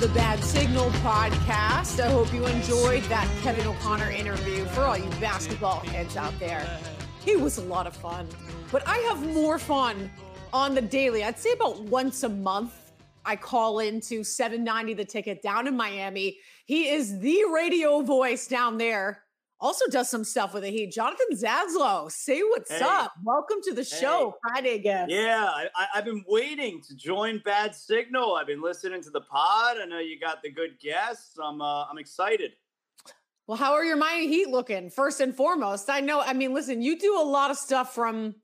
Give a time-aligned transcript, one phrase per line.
[0.00, 2.02] The Bad Signal podcast.
[2.02, 6.66] I hope you enjoyed that Kevin O'Connor interview for all you basketball heads out there.
[7.22, 8.26] He was a lot of fun,
[8.72, 10.10] but I have more fun
[10.54, 11.22] on the daily.
[11.22, 12.92] I'd say about once a month.
[13.26, 16.38] I call into 790 the ticket down in Miami.
[16.64, 19.24] He is the radio voice down there.
[19.62, 20.90] Also does some stuff with the Heat.
[20.90, 22.80] Jonathan Zaslow, say what's Hey.
[22.82, 23.12] up.
[23.22, 25.10] Welcome to the show, Friday again.
[25.10, 28.36] Yeah, I, I've been waiting to join Bad Signal.
[28.36, 29.76] I've been listening to the pod.
[29.78, 31.36] I know you got the good guests.
[31.38, 32.52] I'm uh, I'm excited.
[33.46, 34.88] Well, how are your Miami Heat looking?
[34.88, 36.20] First and foremost, I know.
[36.20, 38.36] I mean, listen, you do a lot of stuff from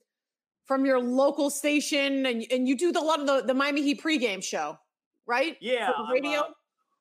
[0.67, 3.81] from your local station, and and you do the, a lot of the, the Miami
[3.81, 4.79] Heat pregame show,
[5.25, 5.57] right?
[5.63, 6.43] Yeah, I'm, radio.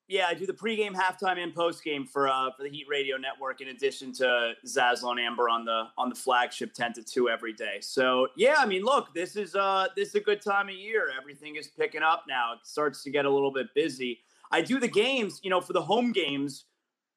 [0.08, 3.62] Yeah, I do the pregame, halftime, and postgame for uh, for the Heat Radio Network.
[3.62, 7.78] In addition to and Amber on the on the flagship ten to two every day.
[7.82, 11.10] So yeah, I mean, look, this is uh this is a good time of year.
[11.20, 12.54] Everything is picking up now.
[12.54, 14.20] It starts to get a little bit busy.
[14.52, 16.66] I do the games, you know, for the home games.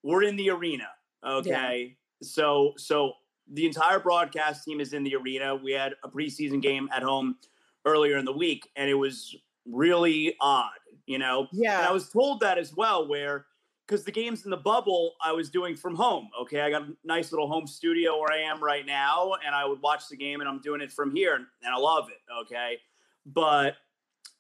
[0.02, 0.88] We're in the arena,
[1.26, 1.96] okay.
[2.22, 3.12] So so
[3.52, 5.56] the entire broadcast team is in the arena.
[5.56, 7.36] We had a preseason game at home
[7.84, 9.36] earlier in the week, and it was
[9.70, 10.70] really odd,
[11.06, 11.48] you know.
[11.52, 11.78] Yeah.
[11.78, 13.46] And I was told that as well, where
[13.86, 16.28] because the games in the bubble I was doing from home.
[16.42, 19.64] Okay, I got a nice little home studio where I am right now, and I
[19.64, 22.20] would watch the game, and I'm doing it from here, and I love it.
[22.42, 22.78] Okay,
[23.24, 23.76] but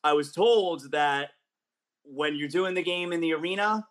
[0.04, 1.30] I was told that
[2.04, 3.86] when you're doing the game in the arena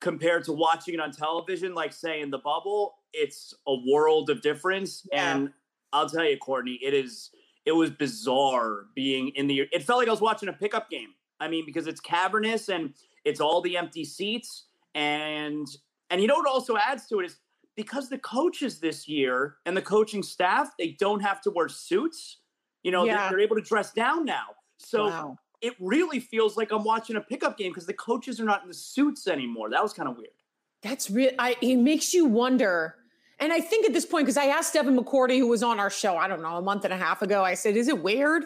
[0.00, 4.40] compared to watching it on television, like say in the bubble, it's a world of
[4.40, 5.06] difference.
[5.12, 5.34] Yeah.
[5.34, 5.52] And
[5.92, 7.30] I'll tell you, Courtney, it is
[7.66, 11.14] it was bizarre being in the it felt like I was watching a pickup game.
[11.40, 12.94] I mean, because it's cavernous and
[13.24, 14.66] it's all the empty seats.
[14.94, 15.66] And
[16.10, 17.36] and you know what also adds to it is
[17.76, 22.38] because the coaches this year and the coaching staff, they don't have to wear suits.
[22.82, 23.28] You know, Yeah.
[23.28, 24.46] they're able to dress down now.
[24.78, 25.38] So wow.
[25.60, 28.68] it really feels like I'm watching a pickup game because the coaches are not in
[28.68, 29.70] the suits anymore.
[29.70, 30.30] That was kind of weird.
[30.82, 31.30] That's real.
[31.38, 32.96] I it makes you wonder.
[33.40, 35.90] And I think at this point, because I asked Devin McCourty, who was on our
[35.90, 38.44] show, I don't know, a month and a half ago, I said, is it weird?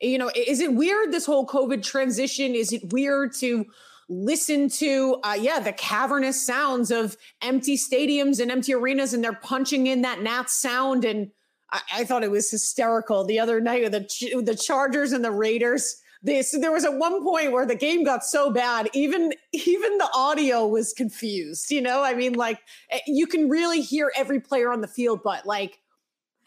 [0.00, 2.54] You know, is it weird this whole COVID transition?
[2.54, 3.64] Is it weird to
[4.10, 9.32] listen to, uh, yeah, the cavernous sounds of empty stadiums and empty arenas, and they're
[9.32, 11.06] punching in that Nats sound?
[11.06, 11.30] And
[11.72, 15.32] I, I thought it was hysterical the other night with the the Chargers and the
[15.32, 15.96] Raiders.
[16.26, 20.08] This there was at one point where the game got so bad, even even the
[20.12, 21.70] audio was confused.
[21.70, 22.58] You know, I mean, like
[22.90, 25.78] eh, you can really hear every player on the field, but like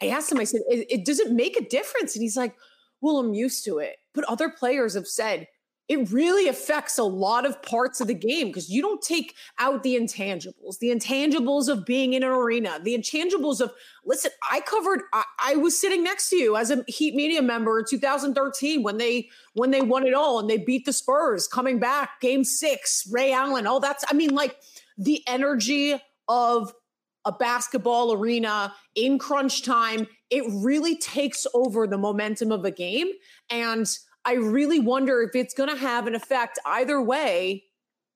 [0.02, 2.14] I asked him, I said, it, it, does it make a difference?
[2.14, 2.54] And he's like,
[3.00, 3.96] well, I'm used to it.
[4.14, 5.46] But other players have said
[5.90, 9.82] it really affects a lot of parts of the game because you don't take out
[9.82, 13.72] the intangibles, the intangibles of being in an arena, the intangibles of,
[14.04, 17.80] listen, I covered, I, I was sitting next to you as a Heat media member
[17.80, 21.80] in 2013 when they, when they won it all and they beat the Spurs coming
[21.80, 24.58] back game six, Ray Allen, all that's, I mean, like
[24.96, 26.72] the energy of
[27.24, 33.08] a basketball arena in crunch time, it really takes over the momentum of a game.
[33.50, 33.90] And
[34.24, 37.64] I really wonder if it's going to have an effect either way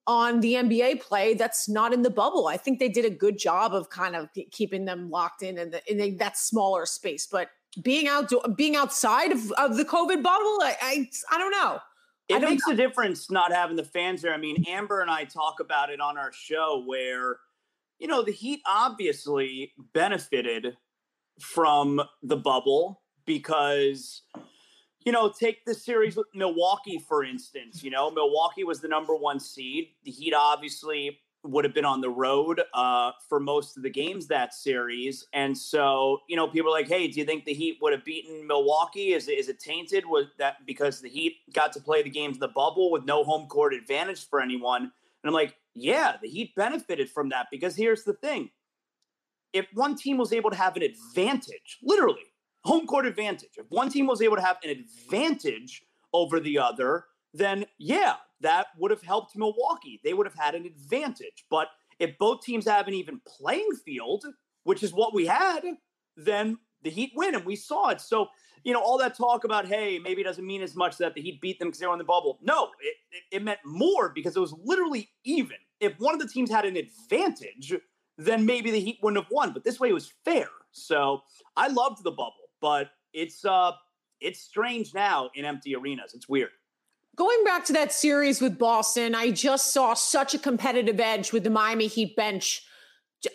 [0.07, 2.47] on the NBA play that's not in the bubble.
[2.47, 5.71] I think they did a good job of kind of keeping them locked in in,
[5.71, 7.27] the, in that smaller space.
[7.27, 7.49] But
[7.83, 11.79] being out, being outside of, of the COVID bubble, I, I, I don't know.
[12.29, 14.33] It don't makes a difference not having the fans there.
[14.33, 17.39] I mean, Amber and I talk about it on our show where,
[17.99, 20.77] you know, the Heat obviously benefited
[21.41, 24.23] from the bubble because,
[25.05, 27.83] you know, take the series with Milwaukee, for instance.
[27.83, 29.89] You know, Milwaukee was the number one seed.
[30.05, 34.27] The Heat obviously would have been on the road uh, for most of the games
[34.27, 35.27] that series.
[35.35, 38.05] And so, you know, people are like, hey, do you think the Heat would have
[38.05, 39.13] beaten Milwaukee?
[39.13, 40.07] Is, is it tainted?
[40.07, 43.25] Was that because the Heat got to play the games in the bubble with no
[43.25, 44.83] home court advantage for anyone?
[44.85, 44.91] And
[45.25, 48.51] I'm like, yeah, the Heat benefited from that because here's the thing.
[49.53, 52.25] If one team was able to have an advantage, literally,
[52.65, 55.83] home court advantage, if one team was able to have an advantage
[56.13, 60.01] over the other, then yeah, that would have helped Milwaukee.
[60.05, 61.45] They would have had an advantage.
[61.51, 61.69] But
[61.99, 64.25] if both teams have an even playing field,
[64.65, 65.63] which is what we had,
[66.17, 68.01] then the Heat win, and we saw it.
[68.01, 68.29] So,
[68.63, 71.21] you know, all that talk about, hey, maybe it doesn't mean as much that the
[71.21, 72.39] Heat beat them because they were on the bubble.
[72.43, 75.57] No, it, it, it meant more because it was literally even.
[75.81, 77.75] If one of the teams had an advantage,
[78.17, 79.53] then maybe the Heat wouldn't have won.
[79.53, 80.49] But this way it was fair.
[80.73, 81.23] So
[81.57, 83.73] I loved the bubble, but it's uh
[84.23, 86.15] it's strange now in empty arenas.
[86.15, 86.49] It's weird.
[87.15, 91.45] Going back to that series with Boston, I just saw such a competitive edge with
[91.45, 92.63] the Miami Heat bench.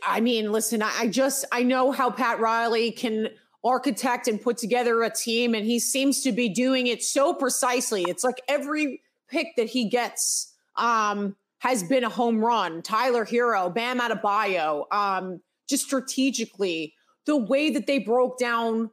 [0.06, 3.30] I mean, listen, I just I know how Pat Riley can
[3.64, 8.02] architect and put together a team, and he seems to be doing it so precisely.
[8.08, 12.82] It's like every pick that he gets um, has been a home run.
[12.82, 15.40] Tyler Herro, Bam Adebayo, um,
[15.70, 16.96] just strategically,
[17.28, 18.90] the way that they broke down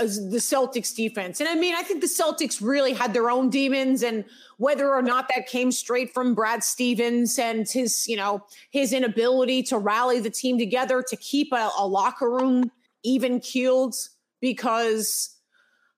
[0.00, 1.40] the Celtics defense.
[1.40, 4.24] And I mean, I think the Celtics really had their own demons and
[4.58, 9.62] whether or not that came straight from Brad Stevens and his, you know, his inability
[9.64, 12.70] to rally the team together to keep a, a locker room
[13.02, 13.94] even keeled
[14.40, 15.30] because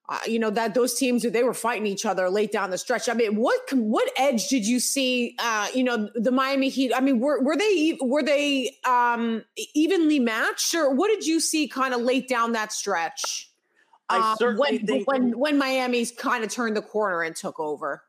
[0.09, 3.09] uh, you know that those teams they were fighting each other late down the stretch.
[3.09, 5.35] I mean, what what edge did you see?
[5.37, 6.93] Uh, you know, the Miami Heat.
[6.95, 9.43] I mean, were were they were they um,
[9.75, 13.46] evenly matched, or what did you see kind of late down that stretch?
[14.09, 17.59] I uh, certainly when, think when when Miami's kind of turned the corner and took
[17.59, 18.03] over.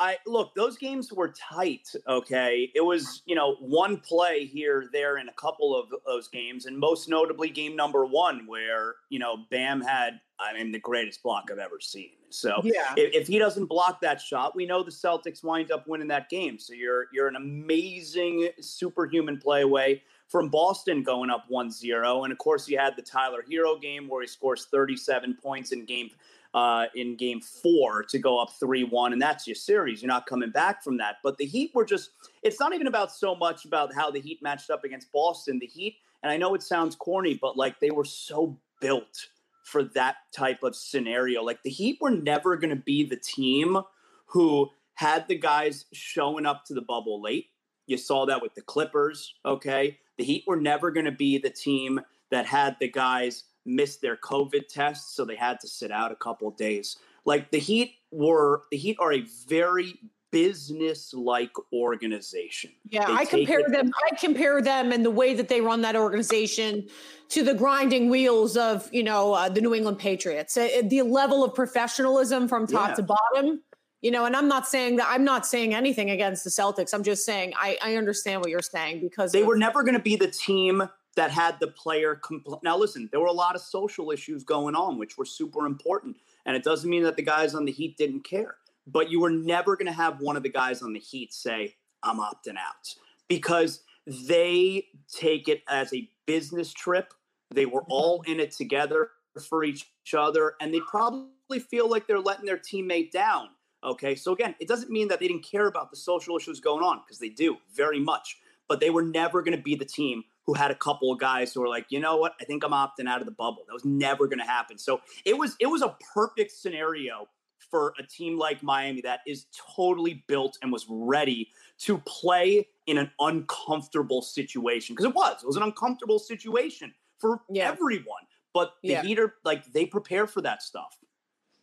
[0.00, 1.86] I look, those games were tight.
[2.08, 2.70] Okay.
[2.74, 6.76] It was, you know, one play here, there, in a couple of those games, and
[6.78, 11.50] most notably game number one, where, you know, Bam had, I mean, the greatest block
[11.52, 12.12] I've ever seen.
[12.30, 12.94] So yeah.
[12.96, 16.30] if, if he doesn't block that shot, we know the Celtics wind up winning that
[16.30, 16.58] game.
[16.58, 22.24] So you're you're an amazing superhuman play away from Boston going up 1-0.
[22.24, 25.84] And of course you had the Tyler Herro game where he scores 37 points in
[25.84, 26.10] game
[26.54, 29.12] uh, in game four to go up 3 1.
[29.12, 30.02] And that's your series.
[30.02, 31.16] You're not coming back from that.
[31.22, 32.10] But the Heat were just,
[32.42, 35.58] it's not even about so much about how the Heat matched up against Boston.
[35.58, 39.28] The Heat, and I know it sounds corny, but like they were so built
[39.64, 41.42] for that type of scenario.
[41.42, 43.78] Like the Heat were never going to be the team
[44.26, 47.46] who had the guys showing up to the bubble late.
[47.86, 49.98] You saw that with the Clippers, okay?
[50.20, 51.98] The Heat were never going to be the team
[52.30, 56.14] that had the guys miss their COVID tests, so they had to sit out a
[56.14, 56.98] couple days.
[57.24, 59.94] Like the Heat were, the Heat are a very
[60.30, 62.70] business-like organization.
[62.90, 63.90] Yeah, they I compare it- them.
[64.12, 66.86] I compare them and the way that they run that organization
[67.30, 70.54] to the grinding wheels of you know uh, the New England Patriots.
[70.54, 72.94] Uh, the level of professionalism from top yeah.
[72.96, 73.62] to bottom.
[74.02, 76.94] You know, and I'm not saying that I'm not saying anything against the Celtics.
[76.94, 79.94] I'm just saying I, I understand what you're saying because they of- were never going
[79.94, 83.54] to be the team that had the player compl- now listen there were a lot
[83.54, 86.16] of social issues going on which were super important
[86.46, 88.56] and it doesn't mean that the guys on the heat didn't care
[88.86, 91.74] but you were never going to have one of the guys on the heat say
[92.02, 92.94] i'm opting out
[93.28, 97.12] because they take it as a business trip
[97.50, 97.92] they were mm-hmm.
[97.92, 99.10] all in it together
[99.48, 99.86] for each
[100.16, 103.48] other and they probably feel like they're letting their teammate down
[103.82, 106.82] okay so again it doesn't mean that they didn't care about the social issues going
[106.82, 108.38] on because they do very much
[108.70, 111.52] but they were never going to be the team who had a couple of guys
[111.52, 113.64] who were like, you know what, I think I'm opting out of the bubble.
[113.66, 114.78] That was never going to happen.
[114.78, 117.28] So it was it was a perfect scenario
[117.70, 119.46] for a team like Miami that is
[119.76, 121.50] totally built and was ready
[121.80, 127.42] to play in an uncomfortable situation because it was it was an uncomfortable situation for
[127.50, 127.68] yeah.
[127.68, 128.22] everyone.
[128.54, 129.02] But the yeah.
[129.02, 130.96] Heater, like they prepare for that stuff.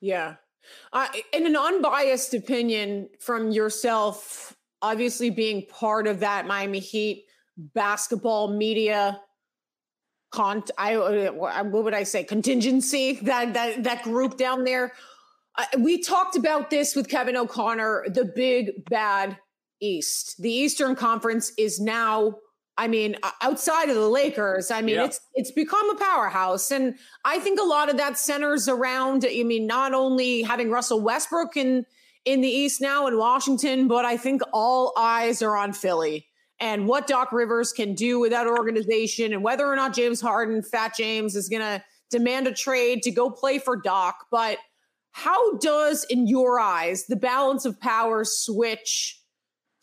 [0.02, 0.36] Yeah.
[0.94, 7.26] Uh, in an unbiased opinion from yourself, obviously being part of that Miami Heat
[7.58, 9.20] basketball media
[10.32, 14.94] con I uh, what would I say contingency that that that group down there.
[15.80, 19.38] we talked about this with Kevin O'Connor, the big bad
[19.82, 20.42] East.
[20.42, 22.36] The Eastern Conference is now
[22.78, 25.06] I mean, outside of the Lakers, I mean, yeah.
[25.06, 29.26] it's it's become a powerhouse, and I think a lot of that centers around.
[29.28, 31.86] I mean, not only having Russell Westbrook in
[32.26, 36.28] in the East now in Washington, but I think all eyes are on Philly
[36.60, 40.62] and what Doc Rivers can do with that organization and whether or not James Harden,
[40.62, 44.26] Fat James, is going to demand a trade to go play for Doc.
[44.32, 44.58] But
[45.12, 49.22] how does, in your eyes, the balance of power switch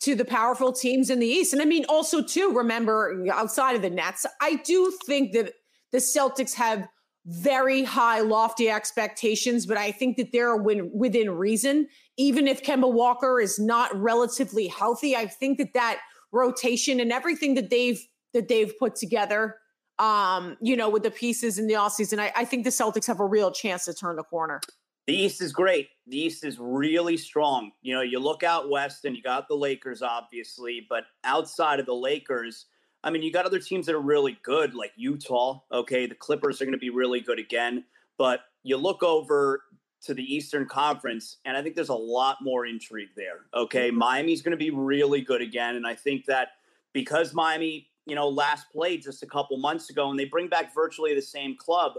[0.05, 1.53] to the powerful teams in the East?
[1.53, 5.53] And I mean, also, too, remember, outside of the Nets, I do think that
[5.91, 6.87] the Celtics have
[7.25, 11.87] very high, lofty expectations, but I think that they're within reason.
[12.17, 15.99] Even if Kemba Walker is not relatively healthy, I think that that–
[16.35, 19.55] rotation and everything that they've that they've put together
[19.97, 23.21] um, you know, with the pieces in the offseason, I, I think the Celtics have
[23.21, 24.59] a real chance to turn the corner.
[25.07, 25.89] The East is great.
[26.07, 27.71] The East is really strong.
[27.81, 31.85] You know, you look out west and you got the Lakers, obviously, but outside of
[31.85, 32.65] the Lakers,
[33.03, 35.61] I mean, you got other teams that are really good, like Utah.
[35.71, 37.83] Okay, the Clippers are going to be really good again.
[38.17, 39.61] But you look over
[40.05, 43.45] to the Eastern Conference, and I think there's a lot more intrigue there.
[43.53, 43.91] Okay.
[43.91, 46.49] Miami's going to be really good again, and I think that
[46.93, 50.73] because Miami, you know, last played just a couple months ago, and they bring back
[50.73, 51.93] virtually the same club.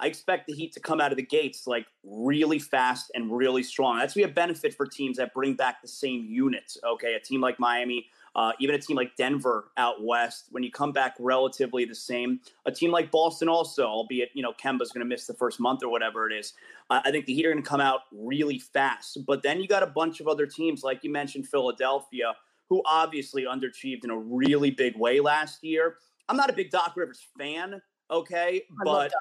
[0.00, 3.62] I expect the Heat to come out of the gates like really fast and really
[3.62, 3.98] strong.
[3.98, 6.76] That's be a benefit for teams that bring back the same units.
[6.84, 10.70] Okay, a team like Miami uh, even a team like Denver out west, when you
[10.70, 12.40] come back relatively the same.
[12.66, 15.82] A team like Boston also, albeit you know Kemba's going to miss the first month
[15.82, 16.54] or whatever it is.
[16.90, 19.18] Uh, I think the Heat are going to come out really fast.
[19.26, 22.34] But then you got a bunch of other teams, like you mentioned, Philadelphia,
[22.68, 25.98] who obviously underachieved in a really big way last year.
[26.28, 29.12] I'm not a big Doc Rivers fan, okay, but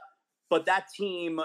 [0.53, 1.39] but that team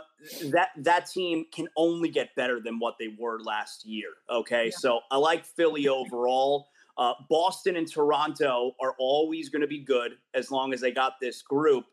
[0.51, 4.77] that that team can only get better than what they were last year okay yeah.
[4.77, 10.17] so i like philly overall uh, Boston and Toronto are always going to be good
[10.35, 11.85] as long as they got this group.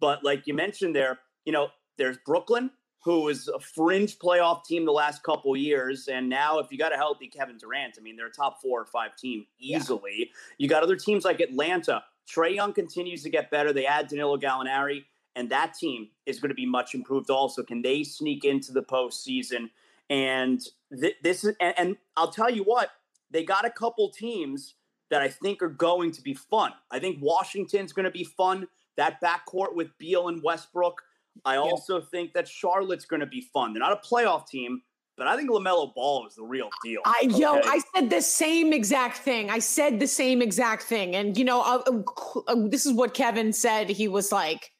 [0.00, 2.70] But like you mentioned there, you know, there's Brooklyn,
[3.02, 6.08] who was a fringe playoff team the last couple years.
[6.08, 8.80] And now, if you got a healthy Kevin Durant, I mean, they're a top four
[8.80, 10.16] or five team easily.
[10.18, 10.26] Yeah.
[10.58, 12.02] You got other teams like Atlanta.
[12.28, 13.72] Trae Young continues to get better.
[13.72, 15.04] They add Danilo Gallinari,
[15.36, 17.62] and that team is going to be much improved also.
[17.62, 19.70] Can they sneak into the postseason?
[20.08, 20.60] And
[20.98, 22.90] th- this is, and, and I'll tell you what,
[23.30, 24.74] they got a couple teams
[25.10, 26.72] that I think are going to be fun.
[26.90, 28.66] I think Washington's going to be fun.
[28.96, 31.00] That backcourt with Beal and Westbrook.
[31.44, 33.72] I also think that Charlotte's going to be fun.
[33.72, 34.82] They're not a playoff team,
[35.16, 37.00] but I think LaMelo Ball is the real deal.
[37.04, 37.38] I okay?
[37.38, 39.48] yo, I said the same exact thing.
[39.48, 43.14] I said the same exact thing, and you know, uh, uh, uh, this is what
[43.14, 43.88] Kevin said.
[43.88, 44.72] He was like,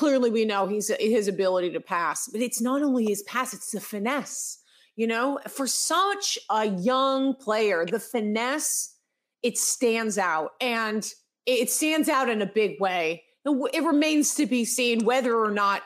[0.00, 3.70] clearly, we know he's his ability to pass, but it's not only his pass; it's
[3.70, 4.56] the finesse.
[4.96, 8.96] You know, for such a young player, the finesse,
[9.42, 11.06] it stands out and
[11.44, 13.24] it stands out in a big way.
[13.44, 15.82] It remains to be seen whether or not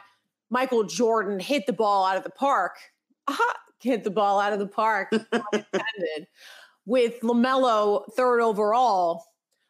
[0.48, 2.76] Michael Jordan hit the ball out of the park.
[3.26, 5.10] Aha, hit the ball out of the park,
[6.86, 9.24] with LaMelo third overall.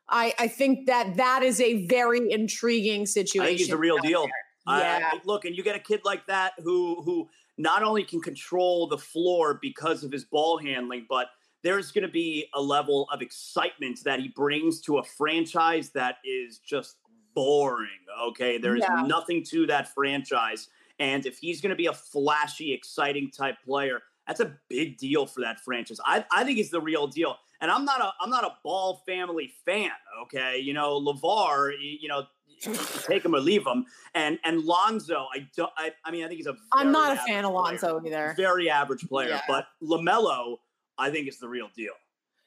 [0.08, 3.42] I, I think that that is a very intriguing situation.
[3.42, 4.26] I think he's the real deal.
[4.66, 5.10] Yeah.
[5.12, 8.86] Uh, look, and you get a kid like that who who not only can control
[8.86, 11.28] the floor because of his ball handling, but
[11.62, 16.16] there's going to be a level of excitement that he brings to a franchise that
[16.24, 16.96] is just
[17.34, 17.88] boring.
[18.28, 18.58] Okay.
[18.58, 19.02] There is yeah.
[19.06, 20.68] nothing to that franchise.
[20.98, 25.26] And if he's going to be a flashy, exciting type player, that's a big deal
[25.26, 25.98] for that franchise.
[26.04, 27.36] I, I think he's the real deal.
[27.64, 29.88] And I'm not a I'm not a Ball family fan.
[30.24, 31.72] Okay, you know LaVar.
[31.80, 32.24] You know
[33.08, 33.86] take him or leave him.
[34.14, 35.72] And and Lonzo, I don't.
[35.78, 36.56] I, I mean, I think he's a.
[36.74, 38.26] I'm not a fan of Lonzo player.
[38.26, 38.34] either.
[38.36, 39.40] Very average player, yeah.
[39.48, 40.58] but LaMelo,
[40.98, 41.94] I think is the real deal.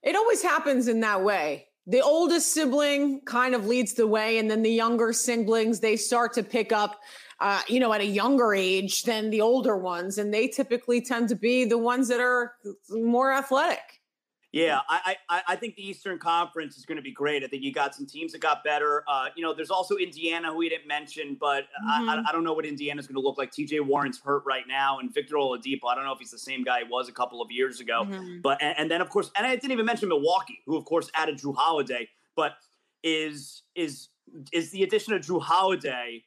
[0.03, 1.65] It always happens in that way.
[1.87, 6.33] The oldest sibling kind of leads the way, and then the younger siblings they start
[6.33, 6.99] to pick up.
[7.39, 11.27] Uh, you know, at a younger age than the older ones, and they typically tend
[11.29, 12.53] to be the ones that are
[12.91, 13.97] more athletic.
[14.53, 17.43] Yeah, I, I I think the Eastern Conference is going to be great.
[17.43, 19.03] I think you got some teams that got better.
[19.05, 22.09] Uh, you know, there's also Indiana who we didn't mention, but mm-hmm.
[22.09, 23.51] I, I don't know what Indiana's going to look like.
[23.51, 23.81] T.J.
[23.81, 25.89] Warren's hurt right now, and Victor Oladipo.
[25.89, 28.05] I don't know if he's the same guy he was a couple of years ago.
[28.05, 28.39] Mm-hmm.
[28.41, 31.11] But and, and, then of course, and I didn't even mention Milwaukee, who of course
[31.13, 32.07] added Jrue Holiday.
[32.35, 32.53] But
[33.03, 34.07] is is
[34.53, 36.23] is the addition of Jrue Holiday?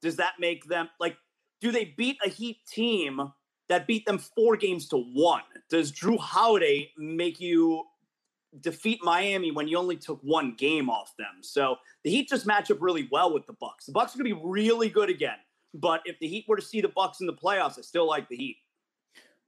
[0.00, 1.16] Does that make them like?
[1.60, 3.32] Do they beat a Heat team?
[3.70, 5.44] That beat them four games to one.
[5.70, 7.84] Does Jrue Holiday make you
[8.60, 11.38] defeat Miami when you only took one game off them?
[11.40, 13.86] So the Heat just match up really well with the Bucks.
[13.86, 15.36] The Bucks are going to be really good again.
[15.72, 18.28] But if the Heat were to see the Bucks in the playoffs, I still like
[18.28, 18.56] the Heat.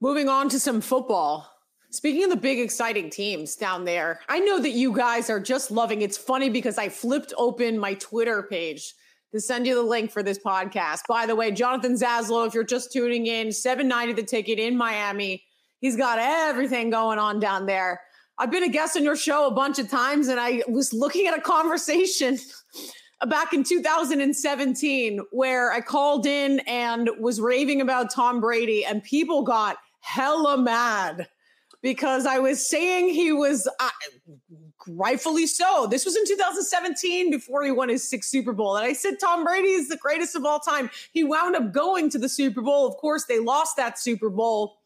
[0.01, 1.51] Moving on to some football.
[1.91, 5.73] Speaking of the big exciting teams down there, I know that you guys are just
[5.73, 6.01] loving.
[6.01, 8.95] It's funny because I flipped open my Twitter page
[9.33, 11.01] to send you the link for this podcast.
[11.09, 15.43] By the way, Jonathan Zaslow, if you're just tuning in, 790 the ticket in Miami.
[15.81, 18.01] He's got everything going on down there.
[18.39, 21.27] I've been a guest on your show a bunch of times, and I was looking
[21.27, 22.39] at a conversation
[23.29, 29.43] back in 2017 where I called in and was raving about Tom Brady, and people
[29.43, 31.29] got hella mad
[31.83, 33.89] because I was saying he was uh,
[34.89, 35.87] rightfully so.
[35.91, 38.77] This was in 2017 before he won his sixth Super Bowl.
[38.77, 40.91] And I said Tom Brady is the greatest of all time.
[41.13, 42.87] He wound up going to the Super Bowl.
[42.87, 44.79] Of course, they lost that Super Bowl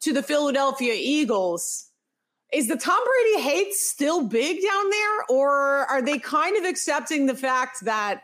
[0.00, 1.90] to the Philadelphia Eagles.
[2.52, 5.22] Is the Tom Brady hate still big down there?
[5.28, 5.50] Or
[5.90, 8.22] are they kind of accepting the fact that,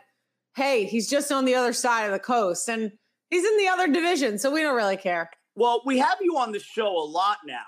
[0.55, 2.91] hey, he's just on the other side of the coast and
[3.29, 5.29] he's in the other division, so we don't really care?
[5.55, 7.63] Well, we have you on the show a lot now,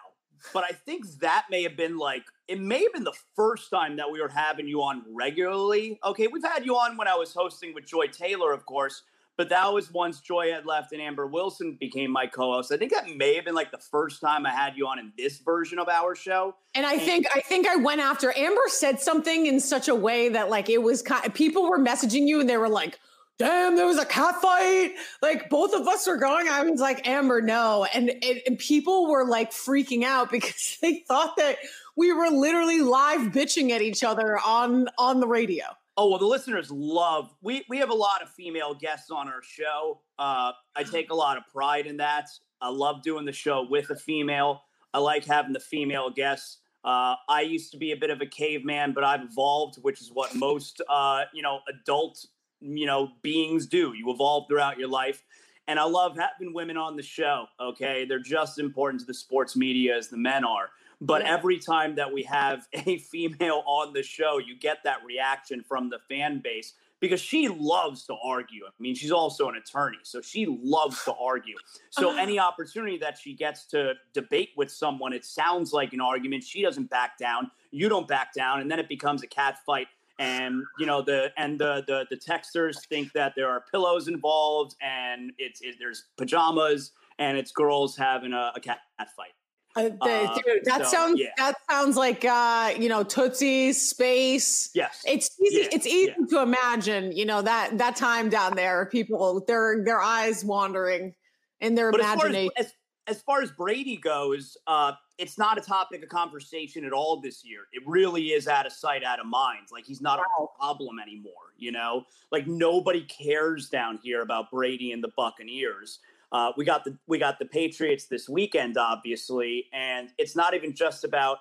[0.54, 3.98] but I think that may have been like it may have been the first time
[3.98, 6.00] that we were having you on regularly.
[6.04, 9.04] Okay, we've had you on when I was hosting with Joy Taylor, of course,
[9.36, 12.72] but that was once Joy had left and Amber Wilson became my co-host.
[12.72, 15.12] I think that may have been like the first time I had you on in
[15.18, 16.56] this version of our show.
[16.74, 19.96] And I and- think I think I went after Amber said something in such a
[19.96, 23.00] way that like it was kind of, people were messaging you and they were like
[23.38, 24.94] damn, there was a cat fight.
[25.22, 26.48] Like both of us were going.
[26.48, 27.86] I was like, Amber, no.
[27.94, 31.58] And, and, and, people were like freaking out because they thought that
[31.96, 35.66] we were literally live bitching at each other on on the radio.
[36.00, 37.34] Oh well, the listeners love.
[37.42, 40.02] We we have a lot of female guests on our show.
[40.20, 42.30] Uh, I take a lot of pride in that.
[42.62, 44.62] I love doing the show with a female.
[44.94, 46.60] I like having the female guests.
[46.84, 50.12] Uh, I used to be a bit of a caveman, but I've evolved, which is
[50.14, 52.24] what most uh, you know adult
[52.62, 53.94] you know beings do.
[53.94, 55.24] You evolve throughout your life.
[55.70, 57.46] And I love having women on the show.
[57.60, 58.06] Okay.
[58.06, 60.70] They're just as important to the sports media as the men are.
[61.02, 61.34] But yeah.
[61.34, 65.90] every time that we have a female on the show, you get that reaction from
[65.90, 68.66] the fan base because she loves to argue.
[68.66, 71.56] I mean, she's also an attorney, so she loves to argue.
[71.92, 76.44] So any opportunity that she gets to debate with someone, it sounds like an argument.
[76.44, 77.52] She doesn't back down.
[77.72, 79.88] You don't back down, and then it becomes a cat fight.
[80.20, 84.76] And you know the and the the, the texters think that there are pillows involved,
[84.82, 88.80] and it's it, there's pajamas, and it's girls having a, a cat
[89.16, 89.34] fight.
[89.76, 91.28] Uh, the, dude, that so, sounds yeah.
[91.38, 94.72] that sounds like uh, you know Tootsie's space.
[94.74, 95.58] Yes, it's easy.
[95.58, 95.68] Yeah.
[95.72, 96.26] It's easy yeah.
[96.30, 97.12] to imagine.
[97.12, 101.14] You know that that time down there, people their their eyes wandering
[101.62, 102.50] in their but imagination.
[102.58, 106.10] As far as, as, as far as Brady goes, uh, it's not a topic of
[106.10, 107.62] conversation at all this year.
[107.74, 109.68] It really is out of sight, out of mind.
[109.72, 110.50] Like he's not wow.
[110.54, 111.54] a problem anymore.
[111.58, 116.00] You know, like nobody cares down here about Brady and the Buccaneers.
[116.32, 120.76] Uh, we got the we got the Patriots this weekend, obviously, and it's not even
[120.76, 121.40] just about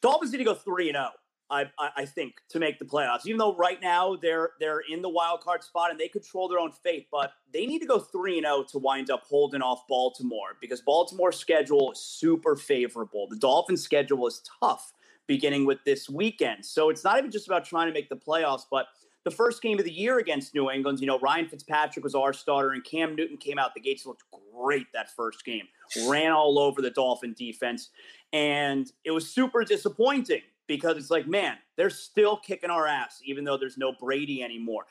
[0.00, 1.10] Dolphins need to go three and zero.
[1.50, 5.08] I, I think to make the playoffs, even though right now they're they're in the
[5.08, 8.36] wild card spot and they control their own fate, but they need to go three
[8.36, 13.26] and zero oh to wind up holding off Baltimore because Baltimore's schedule is super favorable.
[13.28, 14.92] The Dolphins' schedule is tough
[15.26, 18.64] beginning with this weekend, so it's not even just about trying to make the playoffs,
[18.70, 18.88] but
[19.24, 22.32] the first game of the year against New England, you know, Ryan Fitzpatrick was our
[22.32, 24.22] starter, and Cam Newton came out the gates, looked
[24.54, 25.66] great that first game,
[26.06, 27.90] ran all over the Dolphin defense.
[28.32, 33.42] And it was super disappointing because it's like, man, they're still kicking our ass, even
[33.42, 34.84] though there's no Brady anymore.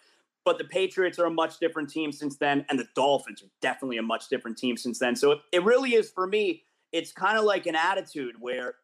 [0.43, 3.97] But the Patriots are a much different team since then, and the Dolphins are definitely
[3.97, 5.15] a much different team since then.
[5.15, 8.75] So it, it really is for me, it's kind of like an attitude where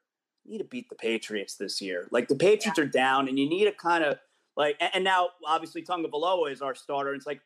[0.45, 2.07] you need to beat the Patriots this year.
[2.11, 2.83] Like the Patriots yeah.
[2.85, 4.19] are down, and you need to kind of–
[4.55, 7.09] like, and now obviously Tonga Tagovailoa is our starter.
[7.09, 7.41] And it's like,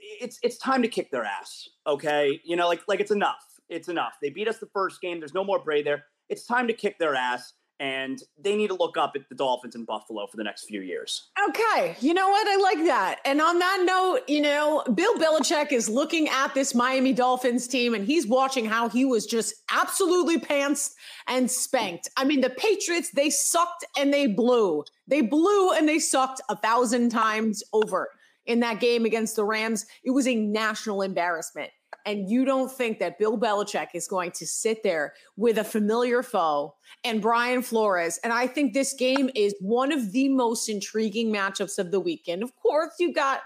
[0.00, 1.68] it's it's time to kick their ass.
[1.84, 3.44] Okay, you know, like like it's enough.
[3.68, 4.12] It's enough.
[4.22, 5.18] They beat us the first game.
[5.18, 6.04] There's no more Bray there.
[6.28, 9.74] It's time to kick their ass and they need to look up at the Dolphins
[9.74, 11.28] in Buffalo for the next few years.
[11.48, 12.48] Okay, you know what?
[12.48, 13.20] I like that.
[13.24, 17.94] And on that note, you know, Bill Belichick is looking at this Miami Dolphins team
[17.94, 20.94] and he's watching how he was just absolutely pantsed
[21.28, 22.08] and spanked.
[22.16, 24.84] I mean, the Patriots, they sucked and they blew.
[25.06, 28.10] They blew and they sucked a thousand times over
[28.46, 29.86] in that game against the Rams.
[30.02, 31.70] It was a national embarrassment.
[32.06, 36.22] And you don't think that Bill Belichick is going to sit there with a familiar
[36.22, 36.74] foe
[37.04, 38.18] and Brian Flores.
[38.24, 42.42] And I think this game is one of the most intriguing matchups of the weekend.
[42.42, 43.40] Of course, you got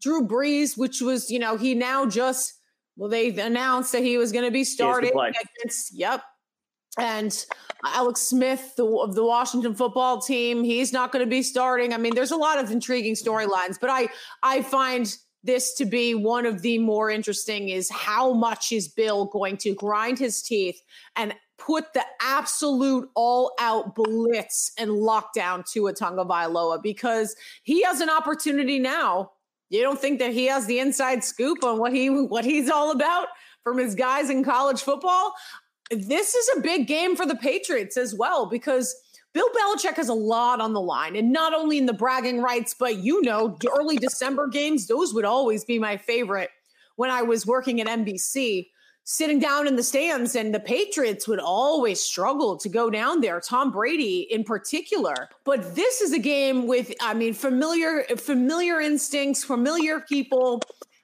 [0.00, 2.54] Drew Brees, which was, you know, he now just,
[2.96, 6.22] well, they announced that he was going to be starting against, yep.
[6.96, 7.44] And
[7.84, 11.92] Alex Smith the, of the Washington football team, he's not going to be starting.
[11.92, 14.08] I mean, there's a lot of intriguing storylines, but I,
[14.44, 15.12] I find
[15.44, 19.74] this to be one of the more interesting is how much is Bill going to
[19.74, 20.82] grind his teeth
[21.16, 28.00] and put the absolute all out blitz and lockdown to a Tagovailoa because he has
[28.00, 29.32] an opportunity now.
[29.68, 32.90] You don't think that he has the inside scoop on what he what he's all
[32.90, 33.28] about
[33.62, 35.34] from his guys in college football?
[35.90, 38.94] This is a big game for the Patriots as well because
[39.34, 42.74] Bill Belichick has a lot on the line, and not only in the bragging rights,
[42.78, 46.50] but you know, early December games, those would always be my favorite
[46.94, 48.68] when I was working at NBC,
[49.02, 53.40] sitting down in the stands, and the Patriots would always struggle to go down there,
[53.40, 55.28] Tom Brady in particular.
[55.44, 60.62] But this is a game with, I mean, familiar, familiar instincts, familiar people,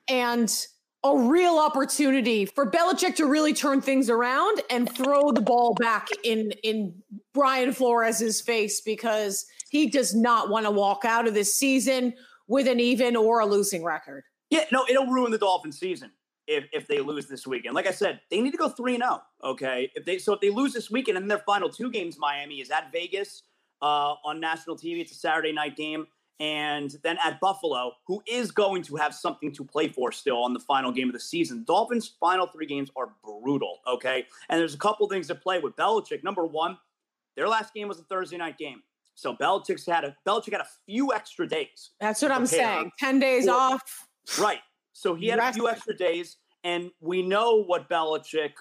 [0.09, 0.67] and
[1.03, 6.09] a real opportunity for Belichick to really turn things around and throw the ball back
[6.25, 6.95] in in
[7.33, 12.13] Brian Flores's face because he does not want to walk out of this season
[12.49, 14.25] with an even or a losing record.
[14.51, 16.11] Yeah, no, it'll ruin the Dolphin season.
[16.47, 17.75] if if they lose this weekend.
[17.75, 19.23] Like I said, they need to go three and zero.
[19.43, 22.19] Oh, okay, if they so if they lose this weekend and their final two games,
[22.19, 23.45] Miami is at Vegas
[23.81, 25.01] uh, on national TV.
[25.01, 26.07] It's a Saturday night game,
[26.41, 30.55] and then at Buffalo, who is going to have something to play for still on
[30.55, 31.65] the final game of the season.
[31.67, 33.79] Dolphins' final three games are brutal.
[33.87, 36.25] Okay, and there's a couple things to play with Belichick.
[36.25, 36.79] Number one,
[37.37, 38.83] their last game was a Thursday night game.
[39.15, 41.91] So Belichick's had a Belichick had a few extra days.
[42.01, 42.91] That's what I'm saying.
[42.99, 44.09] Ten days off.
[44.41, 44.61] Right.
[44.93, 45.57] So he had Rest.
[45.57, 48.53] a few extra days, and we know what Belichick,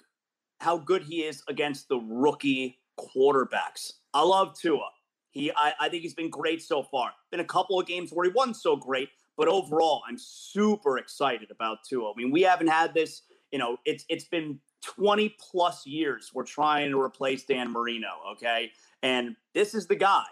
[0.59, 3.93] how good he is against the rookie quarterbacks.
[4.13, 4.89] I love Tua.
[5.31, 7.11] He, I, I think he's been great so far.
[7.31, 11.51] Been a couple of games where he wasn't so great, but overall, I'm super excited
[11.51, 12.11] about Tua.
[12.11, 13.23] I mean, we haven't had this.
[13.51, 18.09] You know, it's it's been 20 plus years we're trying to replace Dan Marino.
[18.33, 18.71] Okay,
[19.03, 20.25] and this is the guy,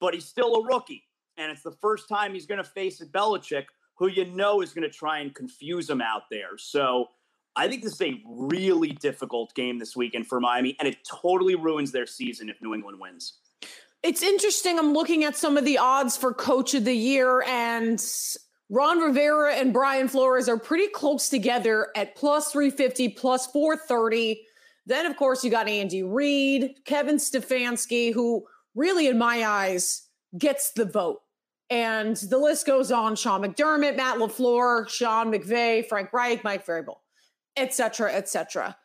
[0.00, 1.04] but he's still a rookie,
[1.36, 4.72] and it's the first time he's going to face a Belichick who you know is
[4.72, 6.58] going to try and confuse him out there.
[6.58, 7.08] So
[7.56, 11.54] I think this is a really difficult game this weekend for Miami, and it totally
[11.54, 13.34] ruins their season if New England wins.
[14.04, 14.78] It's interesting.
[14.78, 17.98] I'm looking at some of the odds for coach of the year, and
[18.68, 24.44] Ron Rivera and Brian Flores are pretty close together at plus 350, plus 430.
[24.84, 30.72] Then, of course, you got Andy Reid, Kevin Stefanski, who really, in my eyes, gets
[30.72, 31.22] the vote.
[31.70, 36.96] And the list goes on Sean McDermott, Matt LaFleur, Sean McVay, Frank Reich, Mike Vrabel,
[37.56, 38.76] et cetera, et cetera.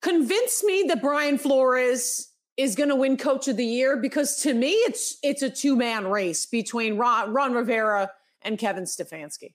[0.00, 2.29] Convince me that Brian Flores
[2.60, 5.76] is going to win coach of the year because to me, it's it's a two
[5.76, 8.10] man race between Ron, Ron Rivera
[8.42, 9.54] and Kevin Stefanski.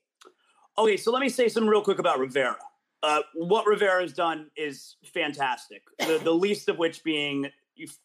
[0.77, 2.57] Okay, so let me say something real quick about Rivera.
[3.03, 5.83] Uh, what Rivera has done is fantastic.
[5.99, 7.47] The, the least of which being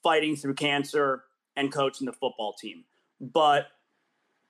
[0.02, 1.24] fighting through cancer
[1.56, 2.84] and coaching the football team.
[3.20, 3.68] But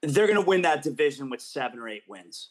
[0.03, 2.51] they're going to win that division with seven or eight wins.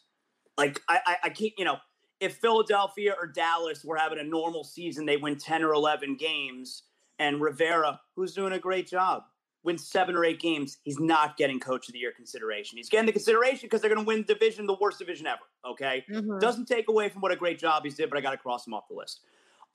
[0.57, 1.77] Like I, I, I can't, you know,
[2.19, 6.83] if Philadelphia or Dallas were having a normal season, they win ten or eleven games,
[7.19, 9.23] and Rivera, who's doing a great job,
[9.63, 10.77] wins seven or eight games.
[10.83, 12.77] He's not getting Coach of the Year consideration.
[12.77, 15.41] He's getting the consideration because they're going to win division, the worst division ever.
[15.67, 16.39] Okay, mm-hmm.
[16.39, 18.65] doesn't take away from what a great job he's did, but I got to cross
[18.65, 19.21] him off the list.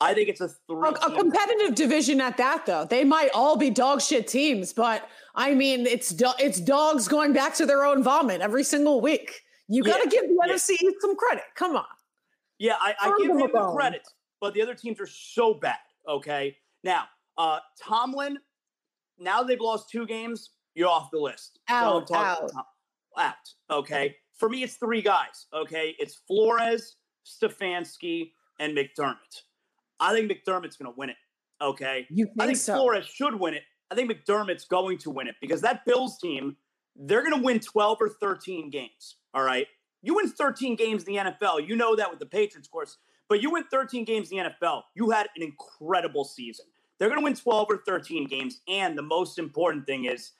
[0.01, 0.89] I think it's a three.
[0.89, 2.85] A, a, competitive division at that, though.
[2.85, 7.33] They might all be dog shit teams, but I mean, it's do- it's dogs going
[7.33, 9.43] back to their own vomit every single week.
[9.69, 10.55] You got to yeah, give the yeah.
[10.55, 11.45] NFC some credit.
[11.55, 11.85] Come on.
[12.59, 14.07] Yeah, I, I give him the credit,
[14.41, 15.77] but the other teams are so bad.
[16.09, 17.05] Okay, now
[17.38, 18.38] uh Tomlin.
[19.18, 20.51] Now they've lost two games.
[20.75, 21.61] You're off the list.
[21.68, 22.51] Out, so out,
[23.16, 23.35] out.
[23.70, 25.47] Okay, for me, it's three guys.
[25.55, 29.42] Okay, it's Flores, Stefanski, and McDermott.
[30.01, 31.16] I think McDermott's going to win it.
[31.62, 32.07] Okay.
[32.14, 32.75] Think I think so?
[32.75, 33.62] Flores should win it.
[33.90, 36.57] I think McDermott's going to win it because that Bills team,
[36.97, 39.16] they're going to win 12 or 13 games.
[39.33, 39.66] All right.
[40.03, 41.66] You win 13 games in the NFL.
[41.66, 44.51] You know that with the Patriots, of course, but you win 13 games in the
[44.51, 44.83] NFL.
[44.94, 46.66] You had an incredible season.
[46.99, 48.61] They're going to win 12 or 13 games.
[48.69, 50.33] And the most important thing is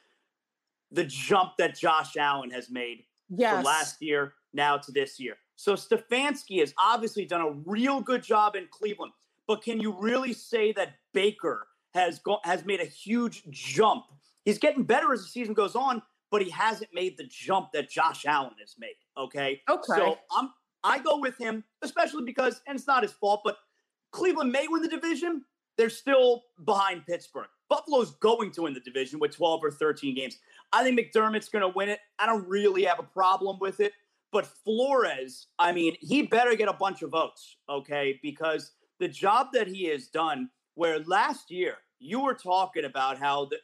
[0.91, 3.55] the jump that Josh Allen has made yes.
[3.55, 5.37] from last year now to this year.
[5.57, 9.13] So Stefanski has obviously done a real good job in Cleveland.
[9.47, 14.05] But can you really say that Baker has go- has made a huge jump?
[14.45, 17.91] He's getting better as the season goes on, but he hasn't made the jump that
[17.91, 18.95] Josh Allen has made.
[19.19, 19.61] Okay.
[19.69, 19.83] Okay.
[19.87, 20.51] So I'm
[20.85, 23.57] I go with him, especially because, and it's not his fault, but
[24.13, 25.43] Cleveland may win the division.
[25.77, 27.49] They're still behind Pittsburgh.
[27.69, 30.39] Buffalo's going to win the division with 12 or 13 games.
[30.73, 32.01] I think McDermott's going to win it.
[32.19, 33.93] I don't really have a problem with it.
[34.31, 38.19] But Flores, I mean, he better get a bunch of votes, okay?
[38.23, 43.47] Because the job that he has done, where last year you were talking about how
[43.47, 43.59] the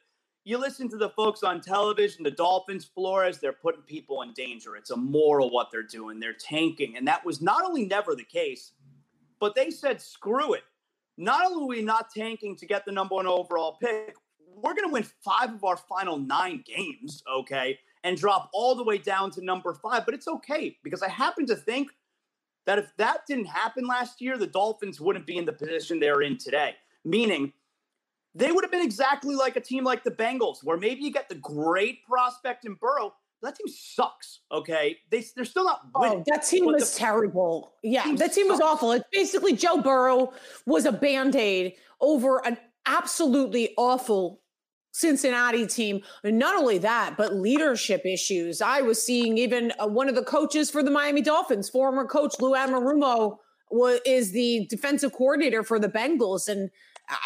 [0.44, 4.74] you listen to the folks on television, the Dolphins, Flores, they're putting people in danger.
[4.74, 6.18] It's immoral what they're doing.
[6.18, 6.96] They're tanking.
[6.96, 8.72] And that was not only never the case,
[9.38, 10.64] but they said, screw it.
[11.20, 14.14] Not only are we not tanking to get the number one overall pick,
[14.56, 18.82] we're going to win five of our final nine games, okay, and drop all the
[18.82, 20.06] way down to number five.
[20.06, 21.90] But it's okay because I happen to think
[22.64, 26.22] that if that didn't happen last year, the Dolphins wouldn't be in the position they're
[26.22, 26.74] in today.
[27.04, 27.52] Meaning,
[28.34, 31.28] they would have been exactly like a team like the Bengals, where maybe you get
[31.28, 33.12] the great prospect in Burrow.
[33.42, 34.40] That team sucks.
[34.52, 36.18] Okay, they they're still not oh, winning.
[36.20, 37.72] Oh, that team was the, terrible.
[37.82, 38.60] Yeah, team that team sucks.
[38.60, 38.92] was awful.
[38.92, 40.32] It's basically Joe Burrow
[40.66, 44.40] was a band aid over an absolutely awful
[44.92, 46.02] Cincinnati team.
[46.24, 48.60] And not only that, but leadership issues.
[48.60, 52.34] I was seeing even uh, one of the coaches for the Miami Dolphins, former coach
[52.40, 53.38] Lou Anarumo,
[53.70, 56.48] was, is the defensive coordinator for the Bengals.
[56.48, 56.70] And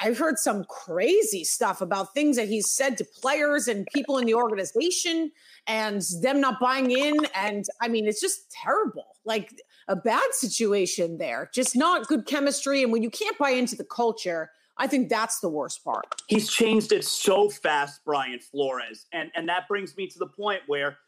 [0.03, 4.27] I've heard some crazy stuff about things that he's said to players and people in
[4.27, 5.31] the organization
[5.67, 7.17] and them not buying in.
[7.35, 9.17] And I mean, it's just terrible.
[9.25, 9.53] Like
[9.89, 12.83] a bad situation there, just not good chemistry.
[12.83, 16.05] And when you can't buy into the culture, I think that's the worst part.
[16.27, 19.07] He's changed it so fast, Brian Flores.
[19.13, 20.99] And and that brings me to the point where